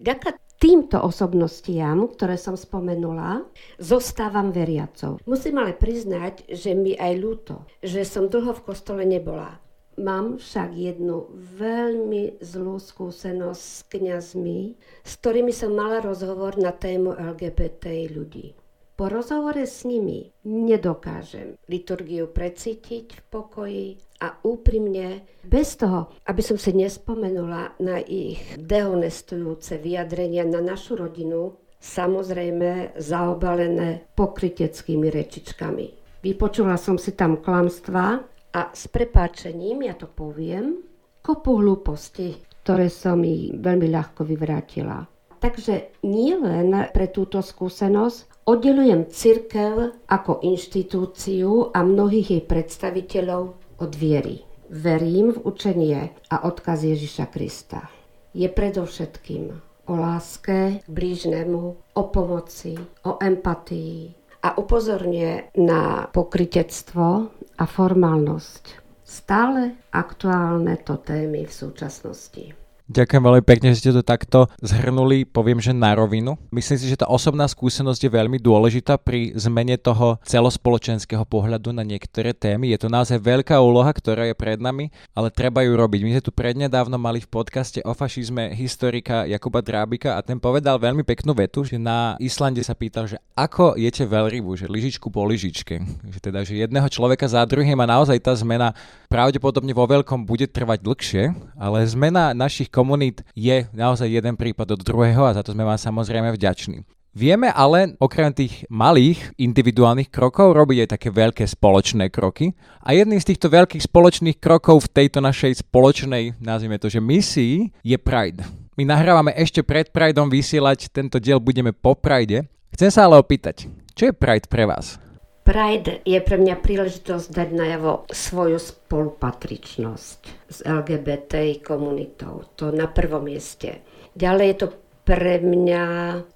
Ďaká 0.00 0.32
týmto 0.58 0.98
osobnostiam, 1.04 2.08
ktoré 2.08 2.40
som 2.40 2.56
spomenula, 2.56 3.44
zostávam 3.76 4.50
veriacou. 4.50 5.20
Musím 5.28 5.60
ale 5.60 5.76
priznať, 5.76 6.48
že 6.50 6.72
mi 6.72 6.96
aj 6.96 7.12
ľúto, 7.20 7.68
že 7.84 8.02
som 8.08 8.26
dlho 8.26 8.56
v 8.56 8.64
kostole 8.64 9.04
nebola. 9.04 9.60
Mám 9.98 10.38
však 10.38 10.78
jednu 10.78 11.26
veľmi 11.58 12.38
zlú 12.38 12.78
skúsenosť 12.78 13.62
s 13.62 13.78
kňazmi, 13.90 14.60
s 15.02 15.12
ktorými 15.18 15.50
som 15.50 15.74
mala 15.74 15.98
rozhovor 15.98 16.54
na 16.54 16.70
tému 16.70 17.18
LGBT 17.18 18.06
ľudí. 18.14 18.54
Po 18.98 19.06
rozhovore 19.06 19.62
s 19.62 19.82
nimi 19.86 20.30
nedokážem 20.46 21.54
liturgiu 21.70 22.30
precítiť 22.30 23.06
v 23.14 23.22
pokoji 23.30 23.86
a 24.22 24.38
úprimne, 24.42 25.22
bez 25.46 25.78
toho, 25.78 26.10
aby 26.26 26.42
som 26.42 26.58
si 26.58 26.74
nespomenula 26.74 27.78
na 27.78 28.02
ich 28.02 28.42
dehonestujúce 28.58 29.78
vyjadrenia 29.78 30.42
na 30.46 30.58
našu 30.58 30.98
rodinu, 30.98 31.54
samozrejme 31.78 32.98
zaobalené 32.98 34.02
pokryteckými 34.18 35.06
rečičkami. 35.10 35.86
Vypočula 36.18 36.74
som 36.74 36.98
si 36.98 37.14
tam 37.14 37.38
klamstvá, 37.38 38.37
a 38.54 38.72
s 38.72 38.88
prepáčením, 38.88 39.84
ja 39.84 39.94
to 39.94 40.08
poviem, 40.08 40.80
kopu 41.20 41.60
hlúposti, 41.60 42.40
ktoré 42.64 42.88
som 42.88 43.20
mi 43.20 43.52
veľmi 43.52 43.88
ľahko 43.88 44.24
vyvrátila. 44.24 45.08
Takže 45.38 46.02
nie 46.02 46.34
len 46.34 46.74
pre 46.90 47.06
túto 47.14 47.38
skúsenosť 47.38 48.42
oddelujem 48.48 49.06
cirkev 49.06 49.94
ako 50.10 50.42
inštitúciu 50.42 51.70
a 51.70 51.86
mnohých 51.86 52.28
jej 52.34 52.42
predstaviteľov 52.42 53.42
od 53.78 53.92
viery. 53.94 54.42
Verím 54.68 55.32
v 55.32 55.42
učenie 55.46 56.00
a 56.28 56.44
odkaz 56.44 56.84
Ježiša 56.84 57.30
Krista. 57.30 57.86
Je 58.34 58.50
predovšetkým 58.50 59.68
o 59.88 59.94
láske 59.96 60.84
k 60.84 60.88
blížnemu, 60.90 61.62
o 61.78 62.02
pomoci, 62.12 62.76
o 63.08 63.16
empatii 63.16 64.12
a 64.44 64.58
upozorňuje 64.60 65.56
na 65.58 66.06
pokritectvo 66.12 67.32
a 67.58 67.64
formálnosť. 67.66 68.86
Stále 69.02 69.90
aktuálne 69.90 70.78
to 70.84 71.02
témy 71.02 71.48
v 71.48 71.52
súčasnosti. 71.52 72.67
Ďakujem 72.88 73.20
veľmi 73.20 73.44
pekne, 73.44 73.76
že 73.76 73.84
ste 73.84 73.92
to 73.92 74.00
takto 74.00 74.48
zhrnuli, 74.64 75.28
poviem, 75.28 75.60
že 75.60 75.76
na 75.76 75.92
rovinu. 75.92 76.40
Myslím 76.48 76.80
si, 76.80 76.88
že 76.88 76.96
tá 76.96 77.04
osobná 77.04 77.44
skúsenosť 77.44 78.00
je 78.00 78.16
veľmi 78.16 78.40
dôležitá 78.40 78.96
pri 78.96 79.36
zmene 79.36 79.76
toho 79.76 80.16
celospoločenského 80.24 81.20
pohľadu 81.28 81.76
na 81.76 81.84
niektoré 81.84 82.32
témy. 82.32 82.72
Je 82.72 82.80
to 82.80 82.88
naozaj 82.88 83.20
veľká 83.20 83.60
úloha, 83.60 83.92
ktorá 83.92 84.24
je 84.24 84.32
pred 84.32 84.56
nami, 84.56 84.88
ale 85.12 85.28
treba 85.28 85.60
ju 85.68 85.76
robiť. 85.76 86.00
My 86.00 86.10
sme 86.16 86.24
tu 86.24 86.32
prednedávno 86.32 86.96
mali 86.96 87.20
v 87.20 87.28
podcaste 87.28 87.84
o 87.84 87.92
fašizme 87.92 88.56
historika 88.56 89.28
Jakuba 89.28 89.60
Drábika 89.60 90.16
a 90.16 90.24
ten 90.24 90.40
povedal 90.40 90.80
veľmi 90.80 91.04
peknú 91.04 91.36
vetu, 91.36 91.68
že 91.68 91.76
na 91.76 92.16
Islande 92.16 92.64
sa 92.64 92.72
pýtal, 92.72 93.04
že 93.04 93.20
ako 93.36 93.76
jete 93.76 94.08
veľrybu, 94.08 94.56
že 94.56 94.64
lyžičku 94.64 95.12
po 95.12 95.28
lyžičke. 95.28 95.76
Že 96.08 96.18
teda, 96.24 96.40
že 96.40 96.56
jedného 96.56 96.88
človeka 96.88 97.28
za 97.28 97.44
druhým 97.44 97.76
a 97.84 97.90
naozaj 98.00 98.16
tá 98.16 98.32
zmena 98.32 98.72
pravdepodobne 99.12 99.76
vo 99.76 99.84
veľkom 99.84 100.24
bude 100.24 100.48
trvať 100.48 100.80
dlhšie, 100.80 101.24
ale 101.60 101.84
zmena 101.84 102.32
našich 102.32 102.72
komunít 102.78 103.26
je 103.34 103.66
naozaj 103.74 104.06
jeden 104.06 104.38
prípad 104.38 104.78
od 104.78 104.86
druhého 104.86 105.26
a 105.26 105.34
za 105.34 105.42
to 105.42 105.50
sme 105.50 105.66
vám 105.66 105.74
samozrejme 105.82 106.30
vďační. 106.30 106.86
Vieme 107.18 107.50
ale 107.50 107.98
okrem 107.98 108.30
tých 108.30 108.62
malých 108.70 109.34
individuálnych 109.34 110.06
krokov 110.06 110.54
robiť 110.54 110.86
aj 110.86 110.88
také 110.94 111.08
veľké 111.10 111.42
spoločné 111.50 112.14
kroky 112.14 112.54
a 112.78 112.94
jedným 112.94 113.18
z 113.18 113.34
týchto 113.34 113.50
veľkých 113.50 113.82
spoločných 113.82 114.38
krokov 114.38 114.86
v 114.86 115.02
tejto 115.02 115.18
našej 115.18 115.66
spoločnej, 115.66 116.38
nazvime 116.38 116.78
to, 116.78 116.86
že 116.86 117.02
misii 117.02 117.74
je 117.82 117.98
Pride. 117.98 118.46
My 118.78 118.86
nahrávame 118.86 119.34
ešte 119.34 119.66
pred 119.66 119.90
Prideom 119.90 120.30
vysielať, 120.30 120.94
tento 120.94 121.18
diel 121.18 121.42
budeme 121.42 121.74
po 121.74 121.98
Pride. 121.98 122.46
Chcem 122.70 122.94
sa 122.94 123.10
ale 123.10 123.18
opýtať, 123.18 123.66
čo 123.98 124.06
je 124.06 124.14
Pride 124.14 124.46
pre 124.46 124.70
vás? 124.70 125.02
Pride 125.48 126.04
je 126.04 126.20
pre 126.20 126.36
mňa 126.36 126.60
príležitosť 126.60 127.32
dať 127.32 127.48
najavo 127.56 128.04
svoju 128.12 128.60
spolupatričnosť 128.60 130.20
s 130.44 130.58
LGBT 130.60 131.56
komunitou. 131.64 132.44
To 132.60 132.68
na 132.68 132.84
prvom 132.84 133.24
mieste. 133.24 133.80
Ďalej 134.12 134.44
je 134.44 134.56
to 134.60 134.68
pre 135.08 135.40
mňa 135.40 135.84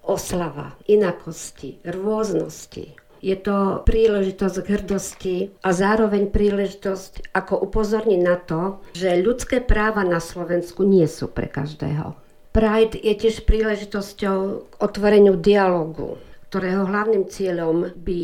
oslava 0.08 0.80
inakosti, 0.88 1.76
rôznosti. 1.84 2.96
Je 3.20 3.36
to 3.36 3.84
príležitosť 3.84 4.56
k 4.64 4.72
hrdosti 4.80 5.36
a 5.60 5.76
zároveň 5.76 6.32
príležitosť 6.32 7.36
ako 7.36 7.68
upozorniť 7.68 8.20
na 8.24 8.40
to, 8.40 8.80
že 8.96 9.20
ľudské 9.20 9.60
práva 9.60 10.08
na 10.08 10.24
Slovensku 10.24 10.88
nie 10.88 11.04
sú 11.04 11.28
pre 11.28 11.52
každého. 11.52 12.16
Pride 12.56 12.96
je 12.96 13.12
tiež 13.12 13.44
príležitosťou 13.44 14.38
k 14.72 14.74
otvoreniu 14.80 15.36
dialogu 15.36 16.16
ktorého 16.52 16.84
hlavným 16.84 17.32
cieľom 17.32 17.96
by 17.96 18.22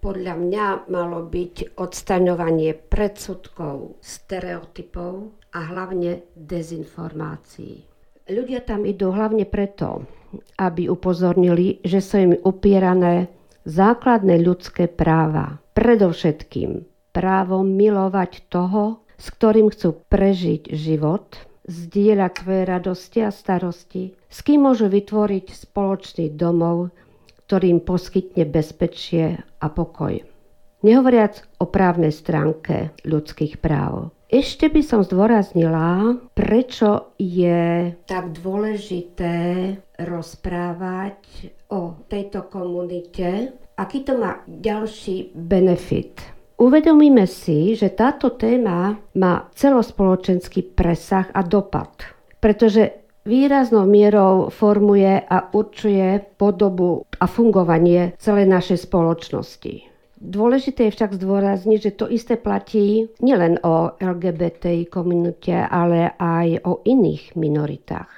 podľa 0.00 0.32
mňa 0.32 0.66
malo 0.88 1.28
byť 1.28 1.76
odstaňovanie 1.76 2.72
predsudkov, 2.88 4.00
stereotypov 4.00 5.28
a 5.52 5.68
hlavne 5.68 6.24
dezinformácií. 6.40 7.84
Ľudia 8.32 8.64
tam 8.64 8.88
idú 8.88 9.12
hlavne 9.12 9.44
preto, 9.44 10.08
aby 10.56 10.88
upozornili, 10.88 11.84
že 11.84 12.00
sú 12.00 12.32
im 12.32 12.32
upierané 12.32 13.28
základné 13.68 14.40
ľudské 14.40 14.88
práva. 14.88 15.60
Predovšetkým 15.76 16.88
právo 17.12 17.60
milovať 17.60 18.48
toho, 18.48 19.04
s 19.20 19.28
ktorým 19.36 19.68
chcú 19.68 20.00
prežiť 20.08 20.72
život, 20.72 21.36
zdieľať 21.68 22.32
svoje 22.40 22.62
radosti 22.64 23.20
a 23.20 23.28
starosti, 23.28 24.16
s 24.32 24.38
kým 24.40 24.64
môžu 24.64 24.88
vytvoriť 24.88 25.52
spoločný 25.52 26.32
domov, 26.32 26.88
ktorým 27.50 27.82
poskytne 27.82 28.46
bezpečie 28.46 29.42
a 29.42 29.66
pokoj. 29.66 30.22
Nehovoriac 30.86 31.42
o 31.58 31.66
právnej 31.66 32.14
stránke 32.14 32.94
ľudských 33.02 33.58
práv. 33.58 34.14
Ešte 34.30 34.70
by 34.70 34.78
som 34.86 35.02
zdôraznila, 35.02 36.14
prečo 36.38 37.10
je 37.18 37.90
tak 38.06 38.30
dôležité 38.38 39.34
rozprávať 39.98 41.50
o 41.74 41.98
tejto 42.06 42.46
komunite, 42.46 43.58
aký 43.74 44.06
to 44.06 44.14
má 44.14 44.46
ďalší 44.46 45.34
benefit. 45.34 46.22
Uvedomíme 46.54 47.26
si, 47.26 47.74
že 47.74 47.90
táto 47.90 48.38
téma 48.38 48.94
má 49.18 49.50
celospoločenský 49.58 50.70
presah 50.70 51.26
a 51.34 51.42
dopad, 51.42 52.14
pretože 52.38 53.09
výraznou 53.24 53.84
mierou 53.84 54.48
formuje 54.48 55.20
a 55.20 55.52
určuje 55.52 56.24
podobu 56.40 57.04
a 57.20 57.26
fungovanie 57.28 58.16
celej 58.16 58.48
našej 58.48 58.88
spoločnosti. 58.88 59.74
Dôležité 60.20 60.88
je 60.88 60.94
však 61.00 61.16
zdôrazniť, 61.16 61.80
že 61.80 61.96
to 61.96 62.06
isté 62.12 62.36
platí 62.36 63.08
nielen 63.24 63.56
o 63.64 63.96
LGBT 63.96 64.84
komunite, 64.92 65.56
ale 65.56 66.12
aj 66.20 66.60
o 66.68 66.84
iných 66.84 67.40
minoritách. 67.40 68.12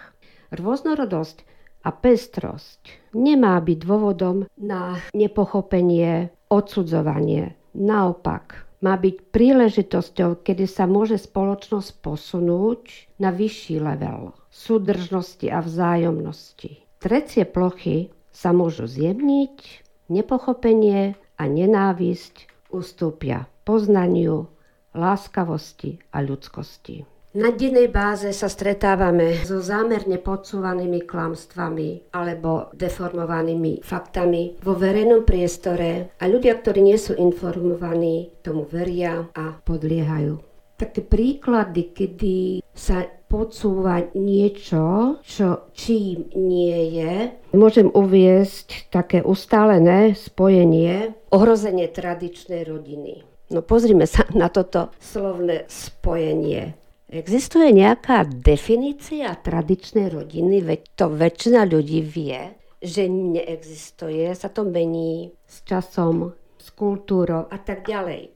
Rôznorodosť 0.50 1.47
a 1.87 1.90
pestrosť 1.94 3.14
nemá 3.14 3.54
byť 3.62 3.78
dôvodom 3.87 4.50
na 4.59 4.99
nepochopenie, 5.14 6.35
odsudzovanie. 6.50 7.54
Naopak, 7.78 8.66
má 8.82 8.99
byť 8.99 9.30
príležitosťou, 9.30 10.42
kedy 10.42 10.66
sa 10.66 10.90
môže 10.90 11.14
spoločnosť 11.23 12.02
posunúť 12.02 13.14
na 13.23 13.30
vyšší 13.30 13.78
level 13.78 14.35
súdržnosti 14.52 15.49
a 15.49 15.64
vzájomnosti. 15.64 16.85
Trecie 17.00 17.49
plochy 17.49 18.12
sa 18.28 18.52
môžu 18.52 18.85
zjemniť, 18.85 19.82
nepochopenie 20.12 21.16
a 21.40 21.42
nenávisť 21.49 22.68
ustúpia 22.68 23.49
poznaniu, 23.64 24.52
láskavosti 24.92 26.04
a 26.12 26.21
ľudskosti. 26.21 27.09
Na 27.32 27.49
dennej 27.49 27.88
báze 27.88 28.28
sa 28.37 28.44
stretávame 28.44 29.40
so 29.40 29.64
zámerne 29.64 30.21
podsúvanými 30.21 31.09
klamstvami 31.09 32.12
alebo 32.12 32.68
deformovanými 32.76 33.80
faktami 33.80 34.61
vo 34.61 34.76
verejnom 34.76 35.25
priestore 35.25 36.12
a 36.21 36.28
ľudia, 36.28 36.61
ktorí 36.61 36.85
nie 36.85 37.00
sú 37.00 37.16
informovaní, 37.16 38.37
tomu 38.44 38.68
veria 38.68 39.32
a 39.32 39.56
podliehajú. 39.64 40.44
Také 40.76 41.00
príklady, 41.00 41.97
kedy 41.97 42.61
sa 42.76 43.00
podsúva 43.33 44.12
niečo, 44.12 45.17
čo 45.25 45.73
čím 45.73 46.29
nie 46.37 47.01
je. 47.01 47.33
Môžem 47.57 47.89
uviesť 47.89 48.93
také 48.93 49.25
ustálené 49.25 50.12
spojenie 50.12 51.17
ohrozenie 51.33 51.89
tradičnej 51.89 52.69
rodiny. 52.69 53.25
No 53.49 53.65
pozrime 53.65 54.05
sa 54.05 54.29
na 54.37 54.53
toto 54.53 54.93
slovné 55.01 55.65
spojenie. 55.73 56.77
Existuje 57.09 57.73
nejaká 57.73 58.29
definícia 58.29 59.33
tradičnej 59.37 60.12
rodiny, 60.12 60.61
veď 60.61 60.81
to 60.97 61.12
väčšina 61.12 61.65
ľudí 61.69 62.05
vie, 62.05 62.57
že 62.85 63.09
neexistuje, 63.09 64.29
sa 64.33 64.49
to 64.53 64.65
mení 64.65 65.33
s 65.49 65.65
časom, 65.65 66.37
s 66.57 66.69
kultúrou 66.73 67.49
a 67.49 67.57
tak 67.61 67.89
ďalej. 67.89 68.33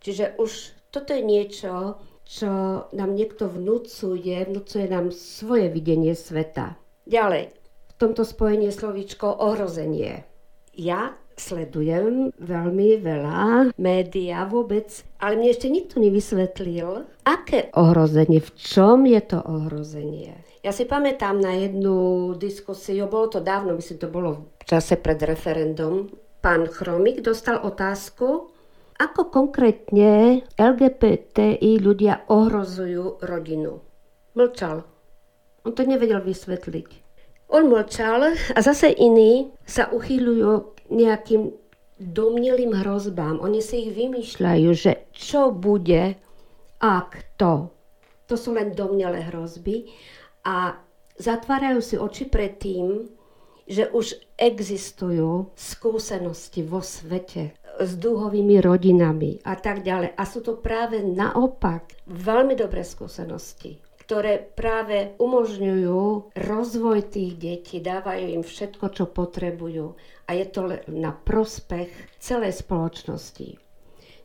Čiže 0.00 0.36
už 0.40 0.52
toto 0.92 1.16
je 1.16 1.22
niečo, 1.24 1.96
čo 2.30 2.86
nám 2.94 3.10
niekto 3.18 3.50
vnúcuje, 3.50 4.46
vnúcuje 4.46 4.86
nám 4.86 5.10
svoje 5.10 5.66
videnie 5.66 6.14
sveta. 6.14 6.78
Ďalej, 7.10 7.50
v 7.90 7.94
tomto 7.98 8.22
spojení 8.22 8.70
je 8.70 8.78
slovíčko 8.78 9.26
ohrozenie. 9.34 10.22
Ja 10.70 11.18
sledujem 11.34 12.30
veľmi 12.38 13.02
veľa 13.02 13.74
médiá 13.74 14.46
vôbec, 14.46 15.02
ale 15.18 15.42
mne 15.42 15.50
ešte 15.50 15.66
nikto 15.66 15.98
nevysvetlil, 15.98 17.10
aké 17.26 17.74
ohrozenie, 17.74 18.38
v 18.38 18.50
čom 18.54 19.10
je 19.10 19.20
to 19.26 19.42
ohrozenie. 19.42 20.38
Ja 20.62 20.70
si 20.70 20.86
pamätám 20.86 21.40
na 21.40 21.56
jednu 21.56 22.30
diskusiu, 22.38 23.10
bolo 23.10 23.32
to 23.32 23.40
dávno, 23.42 23.74
myslím, 23.74 23.98
to 23.98 24.12
bolo 24.12 24.30
v 24.60 24.64
čase 24.70 25.00
pred 25.00 25.18
referendum. 25.24 26.12
Pán 26.44 26.68
Chromik 26.68 27.24
dostal 27.24 27.58
otázku, 27.64 28.52
ako 29.00 29.32
konkrétne 29.32 30.44
LGBTI 30.60 31.80
ľudia 31.80 32.28
ohrozujú 32.28 33.24
rodinu? 33.24 33.80
Mlčal. 34.36 34.84
On 35.64 35.72
to 35.72 35.88
nevedel 35.88 36.20
vysvetliť. 36.20 36.88
On 37.50 37.64
mlčal 37.64 38.36
a 38.36 38.58
zase 38.60 38.92
iní 38.92 39.56
sa 39.64 39.88
uchýľujú 39.88 40.52
nejakým 40.92 41.48
domnelým 42.00 42.76
hrozbám. 42.76 43.40
Oni 43.40 43.64
si 43.64 43.88
ich 43.88 43.96
vymýšľajú, 43.96 44.68
že 44.76 45.08
čo 45.16 45.50
bude, 45.50 46.20
ak 46.80 47.10
to. 47.40 47.72
To 48.28 48.34
sú 48.38 48.54
len 48.54 48.76
domnelé 48.76 49.26
hrozby 49.32 49.90
a 50.46 50.78
zatvárajú 51.18 51.80
si 51.82 51.96
oči 51.98 52.28
pred 52.30 52.56
tým, 52.56 53.10
že 53.70 53.86
už 53.90 54.18
existujú 54.34 55.52
skúsenosti 55.54 56.64
vo 56.66 56.82
svete 56.82 57.54
s 57.80 57.96
dúhovými 57.96 58.60
rodinami 58.60 59.40
a 59.42 59.56
tak 59.56 59.80
ďalej. 59.80 60.12
A 60.14 60.22
sú 60.28 60.44
to 60.44 60.60
práve 60.60 61.00
naopak 61.00 61.96
veľmi 62.06 62.52
dobré 62.54 62.84
skúsenosti, 62.84 63.80
ktoré 64.04 64.38
práve 64.38 65.16
umožňujú 65.16 66.36
rozvoj 66.36 66.98
tých 67.08 67.32
detí, 67.40 67.80
dávajú 67.80 68.36
im 68.36 68.44
všetko, 68.44 68.84
čo 68.92 69.04
potrebujú 69.08 69.96
a 70.28 70.30
je 70.36 70.46
to 70.46 70.70
na 70.92 71.10
prospech 71.10 72.20
celej 72.22 72.62
spoločnosti. 72.62 73.58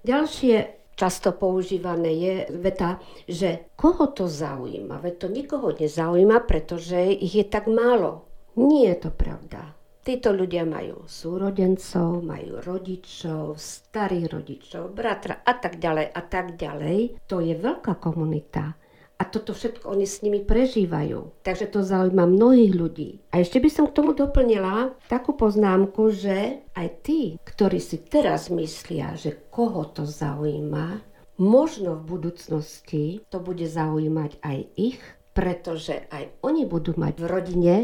Ďalšie 0.05 0.55
často 0.95 1.35
používané 1.35 2.11
je 2.15 2.35
veta, 2.55 3.03
že 3.27 3.73
koho 3.75 4.13
to 4.15 4.31
zaujíma? 4.31 5.01
Veď 5.03 5.13
to 5.17 5.27
nikoho 5.27 5.69
nezaujíma, 5.75 6.45
pretože 6.47 7.11
ich 7.11 7.35
je 7.35 7.45
tak 7.45 7.67
málo. 7.67 8.25
Nie 8.55 8.95
je 8.95 9.09
to 9.09 9.11
pravda. 9.11 9.74
Títo 10.05 10.37
ľudia 10.37 10.69
majú 10.69 11.09
súrodencov, 11.09 12.21
majú 12.21 12.61
rodičov, 12.61 13.57
starých 13.57 14.37
rodičov, 14.37 14.93
bratra 14.93 15.41
a 15.41 15.57
tak 15.57 15.81
ďalej 15.81 16.13
a 16.13 16.21
tak 16.21 16.61
ďalej. 16.61 17.25
To 17.25 17.41
je 17.41 17.57
veľká 17.57 17.97
komunita. 17.97 18.77
A 19.17 19.23
toto 19.25 19.57
všetko 19.57 19.89
oni 19.89 20.05
s 20.05 20.21
nimi 20.21 20.45
prežívajú. 20.45 21.41
Takže 21.41 21.73
to 21.73 21.81
zaujíma 21.81 22.21
mnohých 22.21 22.73
ľudí. 22.77 23.09
A 23.33 23.41
ešte 23.41 23.57
by 23.57 23.69
som 23.73 23.89
k 23.89 23.97
tomu 23.97 24.13
doplnila 24.13 24.93
takú 25.09 25.33
poznámku, 25.33 26.13
že 26.13 26.61
aj 26.77 26.87
tí, 27.01 27.41
ktorí 27.41 27.81
si 27.81 27.97
teraz 27.97 28.53
myslia, 28.53 29.17
že 29.17 29.33
koho 29.49 29.89
to 29.89 30.05
zaujíma, 30.05 31.01
možno 31.41 31.97
v 31.97 32.05
budúcnosti 32.05 33.25
to 33.33 33.41
bude 33.41 33.65
zaujímať 33.65 34.37
aj 34.45 34.57
ich, 34.77 35.01
pretože 35.33 36.05
aj 36.13 36.45
oni 36.45 36.69
budú 36.69 36.93
mať 36.93 37.15
v 37.17 37.25
rodine 37.25 37.75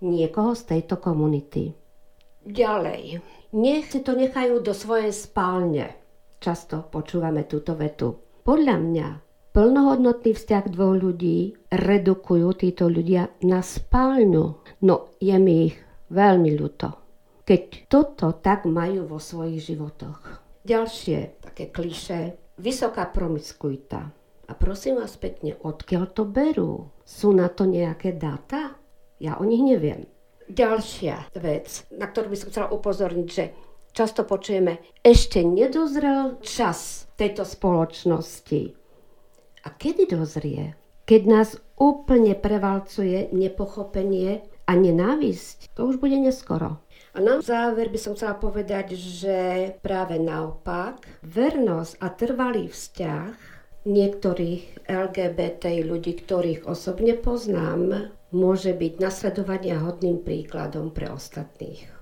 niekoho 0.00 0.54
z 0.54 0.62
tejto 0.76 1.00
komunity. 1.02 1.74
Ďalej, 2.48 3.20
nech 3.52 3.92
si 3.92 4.00
to 4.00 4.16
nechajú 4.16 4.62
do 4.62 4.72
svojej 4.72 5.12
spálne. 5.12 5.98
Často 6.38 6.86
počúvame 6.86 7.44
túto 7.44 7.74
vetu. 7.74 8.16
Podľa 8.46 8.76
mňa 8.78 9.08
plnohodnotný 9.52 10.32
vzťah 10.38 10.64
dvoch 10.70 10.96
ľudí 10.96 11.58
redukujú 11.68 12.48
títo 12.56 12.86
ľudia 12.86 13.28
na 13.42 13.58
spálňu. 13.58 14.46
No 14.86 15.10
je 15.18 15.36
mi 15.36 15.68
ich 15.68 15.76
veľmi 16.14 16.54
ľúto. 16.54 16.94
Keď 17.42 17.90
toto 17.90 18.38
tak 18.38 18.70
majú 18.70 19.10
vo 19.10 19.18
svojich 19.18 19.74
životoch. 19.74 20.46
Ďalšie 20.62 21.42
také 21.42 21.74
kliše. 21.74 22.38
Vysoká 22.60 23.10
promiskuita. 23.10 24.00
A 24.48 24.52
prosím 24.56 25.02
vás 25.02 25.18
pekne, 25.20 25.58
odkiaľ 25.60 26.04
to 26.14 26.24
berú? 26.24 26.88
Sú 27.02 27.34
na 27.34 27.50
to 27.52 27.68
nejaké 27.68 28.16
dáta? 28.16 28.77
Ja 29.18 29.38
o 29.38 29.44
nich 29.44 29.62
neviem. 29.62 30.06
Ďalšia 30.48 31.34
vec, 31.36 31.84
na 31.92 32.08
ktorú 32.08 32.32
by 32.32 32.38
som 32.38 32.48
chcela 32.48 32.68
upozorniť, 32.72 33.28
že 33.28 33.44
často 33.92 34.24
počujeme, 34.24 34.80
ešte 35.02 35.44
nedozrel 35.44 36.40
čas 36.40 37.10
tejto 37.18 37.44
spoločnosti. 37.44 38.72
A 39.66 39.68
kedy 39.74 40.08
dozrie? 40.08 40.78
Keď 41.04 41.22
nás 41.26 41.58
úplne 41.76 42.38
prevalcuje 42.38 43.32
nepochopenie 43.34 44.44
a 44.68 44.72
nenávisť, 44.76 45.72
to 45.74 45.88
už 45.88 45.98
bude 45.98 46.16
neskoro. 46.16 46.78
A 47.16 47.18
na 47.18 47.40
záver 47.42 47.88
by 47.90 47.98
som 47.98 48.14
chcela 48.14 48.36
povedať, 48.36 48.94
že 48.94 49.72
práve 49.82 50.20
naopak, 50.20 51.02
vernosť 51.24 51.98
a 51.98 52.06
trvalý 52.12 52.70
vzťah 52.70 53.58
niektorých 53.88 54.86
LGBT 54.86 55.82
ľudí, 55.82 56.20
ktorých 56.20 56.68
osobne 56.68 57.16
poznám, 57.16 58.12
môže 58.34 58.74
byť 58.76 58.92
nasledovania 59.00 59.80
hodným 59.80 60.20
príkladom 60.20 60.92
pre 60.92 61.08
ostatných. 61.08 61.98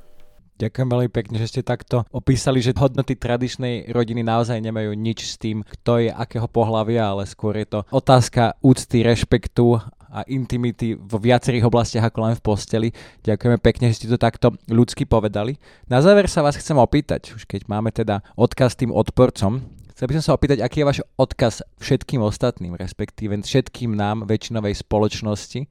Ďakujem 0.57 0.89
veľmi 0.89 1.11
pekne, 1.13 1.37
že 1.37 1.53
ste 1.53 1.61
takto 1.61 2.09
opísali, 2.09 2.65
že 2.65 2.73
hodnoty 2.73 3.13
tradičnej 3.13 3.93
rodiny 3.93 4.25
naozaj 4.25 4.57
nemajú 4.65 4.97
nič 4.97 5.29
s 5.29 5.35
tým, 5.37 5.61
kto 5.61 6.09
je 6.09 6.09
akého 6.09 6.49
pohľavia, 6.49 7.13
ale 7.13 7.29
skôr 7.29 7.61
je 7.61 7.69
to 7.69 7.85
otázka 7.93 8.57
úcty, 8.65 9.05
rešpektu 9.05 9.77
a 10.09 10.25
intimity 10.33 10.97
vo 10.97 11.21
viacerých 11.21 11.69
oblastiach 11.69 12.09
ako 12.09 12.19
len 12.25 12.35
v 12.41 12.45
posteli. 12.45 12.89
Ďakujeme 13.29 13.61
pekne, 13.61 13.93
že 13.93 14.01
ste 14.01 14.09
to 14.09 14.17
takto 14.17 14.57
ľudsky 14.73 15.05
povedali. 15.05 15.61
Na 15.93 16.01
záver 16.01 16.25
sa 16.25 16.41
vás 16.41 16.57
chcem 16.57 16.81
opýtať, 16.81 17.37
už 17.37 17.45
keď 17.45 17.69
máme 17.69 17.93
teda 17.93 18.25
odkaz 18.33 18.81
tým 18.81 18.97
odporcom, 18.97 19.61
Chcel 19.97 20.13
by 20.13 20.21
som 20.21 20.25
sa 20.29 20.37
opýtať, 20.37 20.61
aký 20.61 20.85
je 20.85 20.89
váš 20.93 21.01
odkaz 21.17 21.65
všetkým 21.81 22.21
ostatným, 22.21 22.77
respektíve 22.77 23.33
všetkým 23.41 23.97
nám, 23.97 24.29
väčšinovej 24.29 24.85
spoločnosti, 24.85 25.65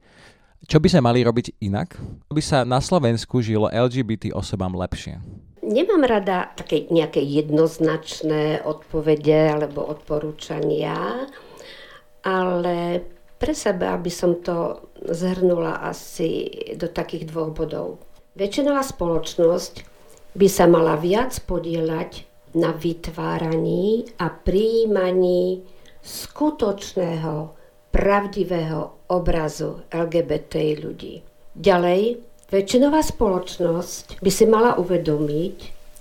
čo 0.66 0.82
by 0.82 0.88
sme 0.90 1.06
mali 1.06 1.22
robiť 1.22 1.62
inak, 1.62 1.94
aby 2.30 2.42
sa 2.42 2.66
na 2.66 2.82
Slovensku 2.82 3.38
žilo 3.38 3.70
LGBT 3.70 4.34
osobám 4.34 4.74
lepšie? 4.74 5.22
Nemám 5.62 6.02
rada 6.06 6.50
také 6.54 6.90
nejaké 6.90 7.22
jednoznačné 7.22 8.62
odpovede 8.66 9.54
alebo 9.54 9.86
odporúčania, 9.86 11.26
ale 12.26 13.02
pre 13.38 13.54
seba 13.54 13.94
by 13.94 14.10
som 14.10 14.42
to 14.42 14.90
zhrnula 15.06 15.86
asi 15.86 16.50
do 16.74 16.90
takých 16.90 17.30
dvoch 17.30 17.54
bodov. 17.54 18.02
Väčšinová 18.34 18.82
spoločnosť 18.82 19.74
by 20.34 20.48
sa 20.50 20.66
mala 20.66 20.98
viac 20.98 21.34
podielať 21.46 22.26
na 22.56 22.72
vytváraní 22.72 24.08
a 24.18 24.32
príjmaní 24.32 25.62
skutočného, 26.00 27.52
pravdivého 27.92 28.95
obrazu 29.08 29.82
LGBT 29.90 30.78
ľudí. 30.78 31.22
Ďalej, 31.56 32.20
väčšinová 32.52 33.00
spoločnosť 33.00 34.20
by 34.20 34.30
si 34.30 34.44
mala 34.44 34.76
uvedomiť, 34.76 35.56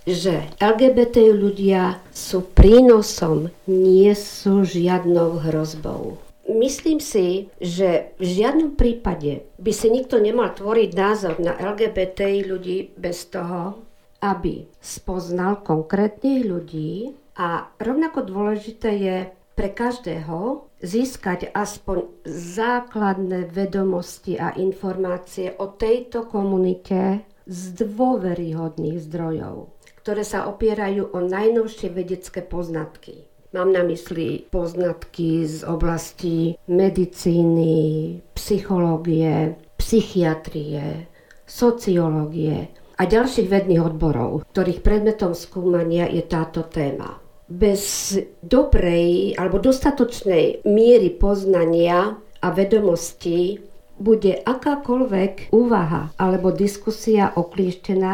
že 0.05 0.45
LGBT 0.61 1.33
ľudia 1.33 1.97
sú 2.13 2.45
prínosom, 2.45 3.49
nie 3.65 4.13
sú 4.13 4.61
žiadnou 4.61 5.41
hrozbou. 5.41 6.21
Myslím 6.45 7.01
si, 7.01 7.49
že 7.57 8.13
v 8.21 8.25
žiadnom 8.29 8.77
prípade 8.77 9.49
by 9.57 9.71
si 9.73 9.89
nikto 9.89 10.21
nemal 10.21 10.53
tvoriť 10.53 10.89
názor 10.93 11.41
na 11.41 11.57
LGBT 11.57 12.45
ľudí 12.45 12.93
bez 12.93 13.25
toho, 13.33 13.81
aby 14.21 14.69
spoznal 14.77 15.65
konkrétnych 15.65 16.45
ľudí 16.45 17.17
a 17.33 17.65
rovnako 17.81 18.29
dôležité 18.29 18.89
je 18.93 19.17
pre 19.55 19.71
každého 19.71 20.67
získať 20.83 21.49
aspoň 21.55 22.27
základné 22.27 23.47
vedomosti 23.49 24.35
a 24.35 24.51
informácie 24.53 25.55
o 25.55 25.71
tejto 25.71 26.27
komunite 26.27 27.23
z 27.47 27.61
dôveryhodných 27.79 28.99
zdrojov, 28.99 29.71
ktoré 30.03 30.27
sa 30.27 30.51
opierajú 30.51 31.15
o 31.15 31.19
najnovšie 31.23 31.89
vedecké 31.89 32.43
poznatky. 32.43 33.25
Mám 33.55 33.71
na 33.71 33.87
mysli 33.87 34.43
poznatky 34.51 35.47
z 35.47 35.63
oblasti 35.63 36.59
medicíny, 36.67 38.19
psychológie, 38.35 39.55
psychiatrie, 39.79 41.07
sociológie 41.47 42.67
a 42.99 43.07
ďalších 43.07 43.47
vedných 43.47 43.79
odborov, 43.79 44.43
ktorých 44.51 44.83
predmetom 44.83 45.31
skúmania 45.31 46.11
je 46.11 46.23
táto 46.27 46.67
téma. 46.67 47.24
Bez 47.45 48.17
dobrej 48.41 49.37
alebo 49.37 49.61
dostatočnej 49.61 50.65
miery 50.65 51.13
poznania 51.13 52.17
a 52.41 52.47
vedomosti 52.49 53.61
bude 54.01 54.41
akákoľvek 54.43 55.53
úvaha 55.53 56.11
alebo 56.17 56.49
diskusia 56.51 57.31
oklieštená 57.31 58.13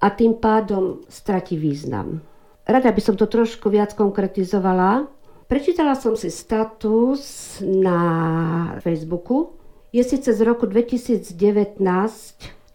a 0.00 0.06
tým 0.14 0.38
pádom 0.38 1.04
strati 1.10 1.58
význam. 1.58 2.24
Rada 2.64 2.94
by 2.94 3.02
som 3.02 3.18
to 3.18 3.26
trošku 3.26 3.68
viac 3.68 3.92
konkretizovala. 3.98 5.10
Prečítala 5.50 5.98
som 5.98 6.14
si 6.14 6.30
status 6.30 7.58
na 7.66 8.00
Facebooku. 8.86 9.58
Je 9.90 10.06
síce 10.06 10.30
z 10.30 10.40
roku 10.46 10.70
2019, 10.70 11.82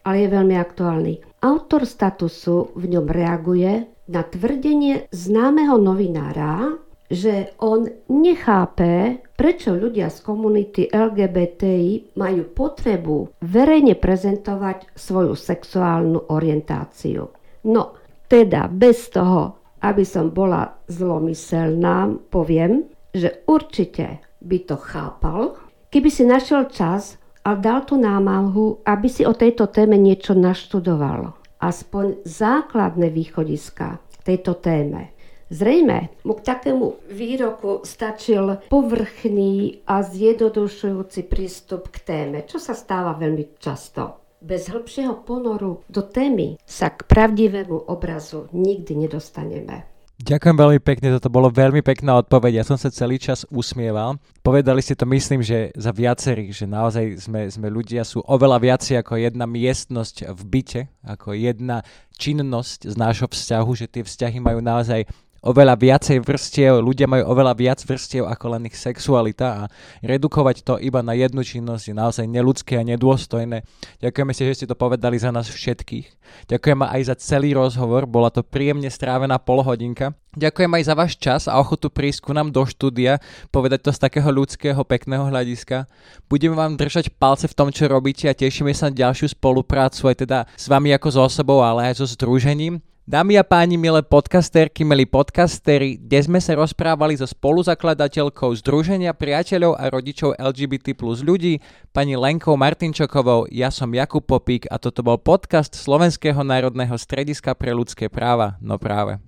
ale 0.04 0.16
je 0.20 0.28
veľmi 0.28 0.54
aktuálny. 0.60 1.40
Autor 1.40 1.88
statusu 1.88 2.76
v 2.76 2.84
ňom 2.92 3.08
reaguje 3.08 3.95
na 4.06 4.22
tvrdenie 4.22 5.10
známeho 5.10 5.78
novinára, 5.78 6.78
že 7.06 7.54
on 7.62 7.86
nechápe, 8.10 9.22
prečo 9.38 9.74
ľudia 9.74 10.10
z 10.10 10.18
komunity 10.26 10.82
LGBTI 10.90 12.18
majú 12.18 12.42
potrebu 12.50 13.30
verejne 13.46 13.94
prezentovať 13.94 14.90
svoju 14.98 15.38
sexuálnu 15.38 16.34
orientáciu. 16.34 17.30
No, 17.70 17.82
teda 18.26 18.66
bez 18.66 19.06
toho, 19.14 19.70
aby 19.86 20.02
som 20.02 20.34
bola 20.34 20.74
zlomyselná, 20.90 22.10
poviem, 22.26 22.90
že 23.14 23.46
určite 23.46 24.18
by 24.42 24.58
to 24.66 24.76
chápal, 24.78 25.54
keby 25.94 26.10
si 26.10 26.26
našiel 26.26 26.66
čas 26.66 27.22
a 27.46 27.54
dal 27.54 27.86
tú 27.86 27.94
námahu, 27.94 28.82
aby 28.82 29.06
si 29.06 29.22
o 29.22 29.30
tejto 29.30 29.70
téme 29.70 29.94
niečo 29.94 30.34
naštudoval. 30.34 31.38
Aspoň 31.60 32.22
základné 32.24 33.10
východiska 33.10 34.00
tejto 34.26 34.58
téme. 34.58 35.14
Zrejme 35.46 36.10
mu 36.26 36.34
k 36.34 36.42
takému 36.42 37.06
výroku 37.06 37.86
stačil 37.86 38.66
povrchný 38.66 39.86
a 39.86 40.02
zjednodušujúci 40.02 41.22
prístup 41.30 41.94
k 41.94 42.02
téme, 42.02 42.42
čo 42.50 42.58
sa 42.58 42.74
stáva 42.74 43.14
veľmi 43.14 43.54
často. 43.62 44.26
Bez 44.42 44.66
hĺbšieho 44.68 45.22
ponoru 45.22 45.86
do 45.86 46.02
témy 46.02 46.58
sa 46.66 46.90
k 46.90 47.06
pravdivému 47.06 47.86
obrazu 47.86 48.50
nikdy 48.50 49.06
nedostaneme. 49.06 49.95
Ďakujem 50.16 50.56
veľmi 50.56 50.80
pekne, 50.80 51.12
toto 51.20 51.28
bolo 51.28 51.52
veľmi 51.52 51.84
pekná 51.84 52.16
odpoveď. 52.24 52.60
Ja 52.60 52.64
som 52.64 52.80
sa 52.80 52.88
celý 52.88 53.20
čas 53.20 53.44
usmieval. 53.52 54.16
Povedali 54.40 54.80
ste 54.80 54.96
to, 54.96 55.04
myslím, 55.04 55.44
že 55.44 55.76
za 55.76 55.92
viacerých, 55.92 56.56
že 56.56 56.64
naozaj 56.64 57.20
sme, 57.20 57.44
sme 57.52 57.68
ľudia 57.68 58.00
sú 58.00 58.24
oveľa 58.24 58.56
viaci 58.64 58.96
ako 58.96 59.20
jedna 59.20 59.44
miestnosť 59.44 60.32
v 60.32 60.42
byte, 60.48 60.82
ako 61.04 61.36
jedna 61.36 61.84
činnosť 62.16 62.88
z 62.88 62.96
nášho 62.96 63.28
vzťahu, 63.28 63.70
že 63.76 63.92
tie 63.92 64.08
vzťahy 64.08 64.40
majú 64.40 64.64
naozaj 64.64 65.04
oveľa 65.46 65.78
viacej 65.78 66.18
vrstiev, 66.26 66.82
ľudia 66.82 67.06
majú 67.06 67.30
oveľa 67.30 67.54
viac 67.54 67.80
vrstiev 67.86 68.26
ako 68.26 68.58
len 68.58 68.66
ich 68.66 68.74
sexualita 68.74 69.46
a 69.46 69.62
redukovať 70.02 70.66
to 70.66 70.74
iba 70.82 70.98
na 71.06 71.14
jednu 71.14 71.46
činnosť 71.46 71.84
je 71.86 71.94
naozaj 71.94 72.26
neludské 72.26 72.82
a 72.82 72.84
nedôstojné. 72.84 73.62
Ďakujeme 74.02 74.32
si, 74.34 74.42
že 74.42 74.54
ste 74.58 74.66
to 74.66 74.74
povedali 74.74 75.14
za 75.14 75.30
nás 75.30 75.46
všetkých. 75.46 76.06
Ďakujem 76.50 76.80
aj 76.82 77.00
za 77.06 77.14
celý 77.22 77.54
rozhovor, 77.54 78.10
bola 78.10 78.34
to 78.34 78.42
príjemne 78.42 78.90
strávená 78.90 79.38
polhodinka. 79.38 80.18
Ďakujem 80.36 80.68
aj 80.68 80.84
za 80.84 80.94
váš 80.98 81.12
čas 81.16 81.42
a 81.48 81.56
ochotu 81.56 81.88
prísť 81.88 82.28
ku 82.28 82.36
nám 82.36 82.52
do 82.52 82.60
štúdia, 82.68 83.24
povedať 83.48 83.88
to 83.88 83.90
z 83.94 84.02
takého 84.04 84.28
ľudského, 84.28 84.76
pekného 84.84 85.32
hľadiska. 85.32 85.88
Budeme 86.28 86.52
vám 86.52 86.76
držať 86.76 87.08
palce 87.16 87.48
v 87.48 87.56
tom, 87.56 87.72
čo 87.72 87.88
robíte 87.88 88.28
a 88.28 88.36
tešíme 88.36 88.68
sa 88.76 88.92
na 88.92 88.98
ďalšiu 89.00 89.32
spoluprácu 89.32 90.12
aj 90.12 90.16
teda 90.28 90.38
s 90.52 90.68
vami 90.68 90.92
ako 90.92 91.08
s 91.08 91.16
osobou, 91.16 91.64
ale 91.64 91.88
aj 91.88 92.04
so 92.04 92.06
združením. 92.10 92.84
Dámy 93.06 93.38
a 93.38 93.46
páni, 93.46 93.78
milé 93.78 94.02
podcasterky, 94.02 94.82
milí 94.82 95.06
podcastery, 95.06 95.94
dnes 95.94 96.26
sme 96.26 96.42
sa 96.42 96.58
rozprávali 96.58 97.14
so 97.14 97.22
spoluzakladateľkou 97.22 98.50
Združenia 98.58 99.14
priateľov 99.14 99.78
a 99.78 99.86
rodičov 99.94 100.34
LGBT 100.34 100.98
plus 100.98 101.22
ľudí, 101.22 101.62
pani 101.94 102.18
Lenkou 102.18 102.58
Martinčokovou, 102.58 103.46
ja 103.46 103.70
som 103.70 103.94
Jakub 103.94 104.26
Popík 104.26 104.66
a 104.74 104.82
toto 104.82 105.06
bol 105.06 105.22
podcast 105.22 105.78
Slovenského 105.78 106.42
národného 106.42 106.98
strediska 106.98 107.54
pre 107.54 107.70
ľudské 107.70 108.10
práva. 108.10 108.58
No 108.58 108.74
práve. 108.74 109.22